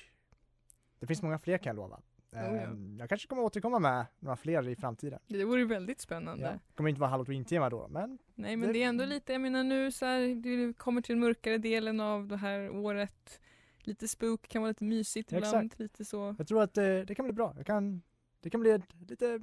det 1.00 1.08
finns 1.08 1.22
många 1.22 1.40
fler 1.40 1.58
kan 1.58 1.70
jag 1.70 1.76
lova. 1.76 2.00
ja. 2.32 2.40
Ehm, 2.40 2.98
Jag 3.00 3.10
kanske 3.10 3.28
kommer 3.28 3.42
återkomma 3.44 3.80
med 3.80 4.06
några 4.20 4.36
fler 4.36 4.68
i 4.68 4.76
framtiden. 4.76 5.20
Det 5.28 5.44
vore 5.46 5.66
väldigt 5.66 6.02
spännande. 6.02 6.44
Ja. 6.44 6.52
Det 6.52 6.74
kommer 6.76 6.90
inte 6.90 7.02
vara 7.02 7.10
halloween-tema 7.12 7.70
då, 7.70 7.88
men 7.88 8.18
Nej 8.36 8.56
men 8.56 8.68
Det- 8.68 8.74
det 8.74 8.84
är 8.84 8.88
ändå 8.88 9.06
lite, 9.06 9.32
jag 9.32 9.42
menar 9.42 9.64
nu 9.64 9.92
så 9.92 10.06
här, 10.06 10.36
det 10.36 10.74
kommer 10.78 11.02
till 11.02 11.16
den 11.16 11.20
mörkare 11.20 11.58
delen 11.58 12.00
av 12.00 12.28
det 12.28 12.38
här 12.38 12.70
året. 12.70 13.40
Lite 13.80 14.08
spook 14.08 14.48
kan 14.48 14.62
vara 14.62 14.70
lite 14.70 14.84
mysigt 14.84 15.32
ibland, 15.32 15.66
exakt. 15.66 15.80
lite 15.80 16.06
så. 16.06 16.36
jag 16.38 16.48
tror 16.48 16.62
att 16.64 16.74
det, 16.74 17.04
det 17.04 17.16
kan 17.16 17.26
bli 17.26 17.34
bra. 17.34 17.54
Jag 17.58 17.66
kan, 17.66 18.02
det 18.40 18.50
kan 18.50 18.60
bli 18.62 18.72
ett 18.72 19.10
lite 19.10 19.40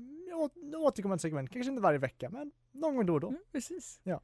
återkommande 0.77 1.23
segment, 1.23 1.51
kanske 1.51 1.71
inte 1.71 1.83
varje 1.83 1.99
vecka, 1.99 2.31
men 2.31 2.53
någon 2.73 2.97
gång 2.97 3.07
då 3.07 3.15
och 3.15 3.21
då. 3.21 3.29
Mm, 3.29 3.41
precis. 3.53 4.01
Ja. 4.05 4.21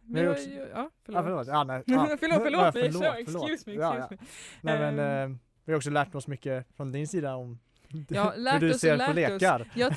Men 0.00 0.22
jag, 0.22 0.32
också- 0.32 0.50
ja, 0.50 0.66
Ja, 0.72 0.90
förlåt. 1.04 1.24
förlåt. 1.24 1.46
Ja, 1.46 1.64
nej, 1.64 1.82
förlåt, 1.86 2.08
ja. 2.10 2.16
förlåt, 2.42 2.74
Ja, 2.74 2.80
jag 2.84 2.92
kör, 2.94 3.50
excuse 3.50 3.70
me, 3.70 3.76
Ja, 3.76 3.98
excuse 3.98 4.16
ja. 4.20 4.26
me. 4.62 4.76
Nej, 4.78 4.92
men 4.94 5.30
eh, 5.32 5.38
vi 5.64 5.72
har 5.72 5.76
också 5.76 5.90
lärt 5.90 6.14
oss 6.14 6.26
mycket 6.26 6.66
från 6.76 6.92
din 6.92 7.08
sida 7.08 7.34
om 7.36 7.58
Ja, 8.08 8.30
hur 8.30 8.60
du 8.60 8.74
ser 8.74 9.06
på 9.06 9.12
lekar. 9.12 9.72
Jag, 9.74 9.92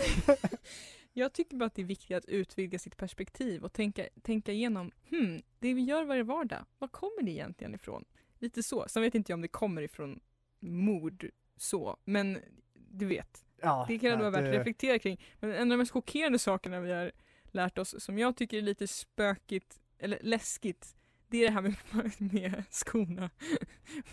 jag 1.13 1.33
tycker 1.33 1.57
bara 1.57 1.65
att 1.65 1.75
det 1.75 1.81
är 1.81 1.85
viktigt 1.85 2.17
att 2.17 2.25
utvidga 2.25 2.79
sitt 2.79 2.97
perspektiv 2.97 3.63
och 3.63 3.73
tänka, 3.73 4.05
tänka 4.21 4.51
igenom, 4.51 4.91
hmm, 5.09 5.41
det 5.59 5.73
vi 5.73 5.81
gör 5.81 6.03
varje 6.03 6.23
vardag, 6.23 6.65
var 6.79 6.87
kommer 6.87 7.23
det 7.23 7.31
egentligen 7.31 7.75
ifrån? 7.75 8.05
Lite 8.39 8.63
så. 8.63 8.85
Sen 8.87 9.01
vet 9.01 9.15
inte 9.15 9.31
jag 9.31 9.37
om 9.37 9.41
det 9.41 9.47
kommer 9.47 9.81
ifrån 9.81 10.19
mord 10.59 11.29
så, 11.57 11.97
men 12.05 12.37
du 12.73 13.05
vet. 13.05 13.45
Ja, 13.61 13.85
det 13.87 13.99
kan 13.99 14.11
ändå 14.11 14.21
vara 14.23 14.31
värt 14.31 14.39
att 14.47 14.51
det- 14.53 14.59
reflektera 14.59 14.99
kring. 14.99 15.19
Men 15.39 15.51
en 15.51 15.61
av 15.61 15.67
de 15.69 15.77
mest 15.77 15.91
chockerande 15.91 16.39
sakerna 16.39 16.79
vi 16.79 16.91
har 16.91 17.11
lärt 17.51 17.77
oss, 17.77 18.03
som 18.03 18.17
jag 18.19 18.35
tycker 18.37 18.57
är 18.57 18.61
lite 18.61 18.87
spökigt, 18.87 19.79
eller 19.99 20.19
läskigt, 20.21 20.95
det 21.27 21.37
är 21.37 21.47
det 21.47 21.53
här 21.53 21.61
med, 21.61 21.75
med 22.33 22.63
skorna. 22.69 23.29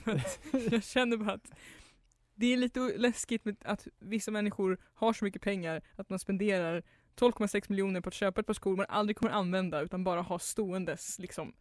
Jag 0.70 0.82
känner 0.84 1.16
bara 1.16 1.32
att 1.32 1.50
det 2.34 2.46
är 2.52 2.56
lite 2.56 2.80
läskigt 2.80 3.44
med 3.44 3.56
att 3.64 3.88
vissa 3.98 4.30
människor 4.30 4.78
har 4.94 5.12
så 5.12 5.24
mycket 5.24 5.42
pengar 5.42 5.82
att 5.96 6.10
man 6.10 6.18
spenderar 6.18 6.82
12,6 7.16 7.64
miljoner 7.68 8.00
på 8.00 8.08
att 8.08 8.14
köpa 8.14 8.40
ett 8.40 8.46
par 8.46 8.54
skor 8.54 8.76
man 8.76 8.86
aldrig 8.88 9.16
kommer 9.16 9.32
använda 9.32 9.80
utan 9.80 10.04
bara 10.04 10.20
ha 10.22 10.38
ståendes 10.38 11.18
liksom. 11.18 11.52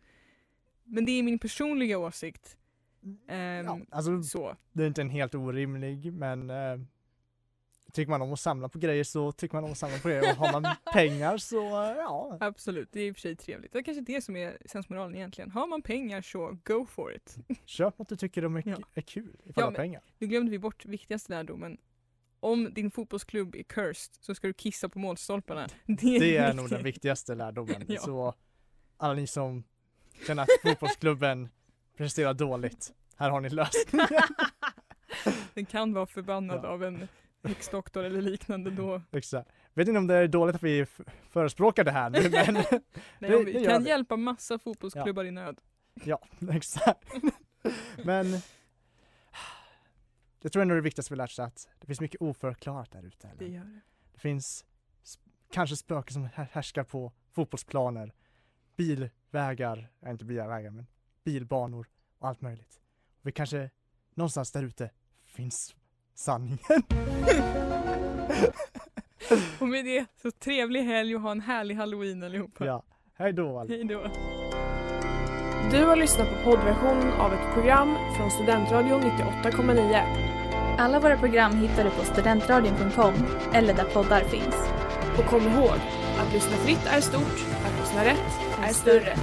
Men 0.83 1.05
det 1.05 1.11
är 1.11 1.23
min 1.23 1.39
personliga 1.39 1.97
åsikt. 1.97 2.57
Ehm, 3.27 3.65
Ja, 3.65 3.79
alltså 3.91 4.23
Så. 4.23 4.55
det 4.71 4.83
är 4.83 4.87
inte 4.87 5.01
en 5.01 5.09
helt 5.09 5.35
orimlig 5.35 6.13
men 6.13 6.49
eh, 6.49 6.79
tycker 7.97 8.09
man 8.09 8.21
om 8.21 8.33
att 8.33 8.39
samla 8.39 8.69
på 8.69 8.79
grejer 8.79 9.03
så 9.03 9.31
tycker 9.31 9.55
man 9.55 9.63
om 9.63 9.71
att 9.71 9.77
samla 9.77 9.97
på 9.97 10.07
grejer 10.07 10.31
och 10.31 10.37
har 10.47 10.61
man 10.61 10.75
pengar 10.93 11.37
så 11.37 11.55
ja. 11.97 12.37
Absolut, 12.39 12.89
det 12.91 12.99
är 12.99 13.07
i 13.07 13.11
och 13.11 13.15
för 13.15 13.21
sig 13.21 13.35
trevligt. 13.35 13.71
Det 13.73 13.79
är 13.79 13.83
kanske 13.83 14.01
det 14.01 14.21
som 14.21 14.35
är 14.35 14.57
sensmoralen 14.65 15.15
egentligen. 15.15 15.51
Har 15.51 15.67
man 15.67 15.81
pengar 15.81 16.21
så 16.21 16.57
go 16.63 16.85
for 16.85 17.15
it. 17.15 17.35
Köp 17.65 17.99
något 17.99 18.09
du 18.09 18.15
tycker 18.15 18.43
är, 18.43 18.63
Ja. 18.69 18.77
är 18.93 19.01
kul 19.01 19.35
ifall 19.43 19.53
Ja, 19.55 19.61
du 19.61 19.61
har 19.63 19.71
pengar. 19.71 20.01
Nu 20.19 20.27
glömde 20.27 20.51
vi 20.51 20.59
bort 20.59 20.85
viktigaste 20.85 21.31
lärdomen. 21.33 21.77
Om 22.39 22.73
din 22.73 22.91
fotbollsklubb 22.91 23.55
är 23.55 23.63
cursed 23.63 24.15
så 24.19 24.35
ska 24.35 24.47
du 24.47 24.53
kissa 24.53 24.89
på 24.89 24.99
målstolparna. 24.99 25.67
Det 25.85 26.15
är, 26.15 26.19
Det 26.19 26.37
är 26.37 26.53
nog 26.53 26.69
den 26.69 26.83
viktigaste 26.83 27.35
lärdomen. 27.35 27.83
Ja. 27.87 27.99
Så 28.01 28.33
alla 28.97 29.13
ni 29.13 29.27
som 29.27 29.63
känner 30.27 30.43
att 30.43 30.49
fotbollsklubben 30.63 31.49
presterar 31.97 32.33
dåligt, 32.33 32.93
här 33.15 33.29
har 33.29 33.41
ni 33.41 33.49
lösningen. 33.49 34.07
Den 35.53 35.65
kan 35.65 35.93
vara 35.93 36.05
förbannad 36.05 36.59
Ja. 36.63 36.67
av 36.67 36.83
en 36.83 37.07
häxdoktor 37.47 38.03
eller 38.03 38.21
liknande 38.21 38.71
då. 38.71 39.01
Exakt. 39.11 39.49
Vet 39.73 39.87
inte 39.87 39.97
om 39.97 40.07
det 40.07 40.15
är 40.15 40.27
dåligt 40.27 40.55
att 40.55 40.63
vi 40.63 40.85
förespråkar 41.29 41.83
det 41.83 41.91
här 41.91 42.09
nu 42.09 42.19
men 42.29 42.53
Nej, 43.19 43.31
Det- 43.31 43.43
vi 43.43 43.53
det 43.53 43.65
kan 43.65 43.83
vi. 43.83 43.89
hjälpa 43.89 44.15
massa 44.17 44.59
fotbollsklubbar 44.59 45.23
i 45.25 45.31
nöd. 45.31 45.61
ja, 46.03 46.21
exakt. 46.51 47.13
Men 48.05 48.25
jag 50.41 50.51
tror 50.51 50.61
ändå 50.61 50.75
det 50.75 50.81
viktigaste 50.81 51.13
vi 51.13 51.17
lärt 51.17 51.31
sig 51.31 51.45
att 51.45 51.67
det 51.79 51.87
finns 51.87 52.01
mycket 52.01 52.21
oförklarat 52.21 52.91
där 52.91 53.05
ute. 53.05 53.29
Det 53.37 53.47
gör 53.47 53.63
det. 53.65 53.79
Det 54.13 54.19
finns 54.19 54.65
kanske 55.51 55.75
spöken 55.75 56.13
som 56.13 56.29
här- 56.33 56.49
härskar 56.51 56.83
på 56.83 57.11
fotbollsplaner, 57.31 58.13
bilvägar, 58.75 59.89
ja, 59.99 60.09
inte 60.09 60.25
bilvägar 60.25 60.69
men 60.71 60.87
bilbanor 61.23 61.87
och 62.19 62.27
allt 62.27 62.41
möjligt. 62.41 62.79
Och 63.21 63.27
vi 63.27 63.31
kanske 63.31 63.69
någonstans 64.13 64.51
där 64.51 64.63
ute 64.63 64.91
finns 65.25 65.75
sanningen. 66.17 66.59
Och 69.59 69.67
med 69.67 69.85
det, 69.85 70.05
så 70.21 70.31
trevlig 70.31 70.83
helg 70.83 71.15
och 71.15 71.21
ha 71.21 71.31
en 71.31 71.41
härlig 71.41 71.75
halloween 71.75 72.23
allihopa. 72.23 72.65
ja, 72.65 72.83
hej 73.17 73.33
då 73.33 73.59
alla. 73.59 73.69
Hej 73.69 73.83
då. 73.83 74.03
Du 75.71 75.85
har 75.85 75.95
lyssnat 75.95 76.27
på 76.29 76.51
poddversionen 76.51 77.11
av 77.11 77.33
ett 77.33 77.53
program 77.53 77.95
från 78.17 78.31
Studentradion 78.31 79.01
98,9. 79.01 80.77
Alla 80.77 80.99
våra 80.99 81.17
program 81.17 81.55
hittar 81.57 81.83
du 81.83 81.89
på 81.89 82.03
studentradion.com 82.03 83.13
eller 83.53 83.73
där 83.73 83.83
poddar 83.83 84.21
finns. 84.21 84.55
Och 85.17 85.25
kom 85.25 85.41
ihåg, 85.41 85.79
att 86.19 86.33
lyssna 86.33 86.57
fritt 86.57 86.85
är 86.85 87.01
stort, 87.01 87.45
att 87.65 87.79
lyssna 87.79 88.05
rätt 88.05 88.39
är 88.63 88.73
större. 88.73 89.15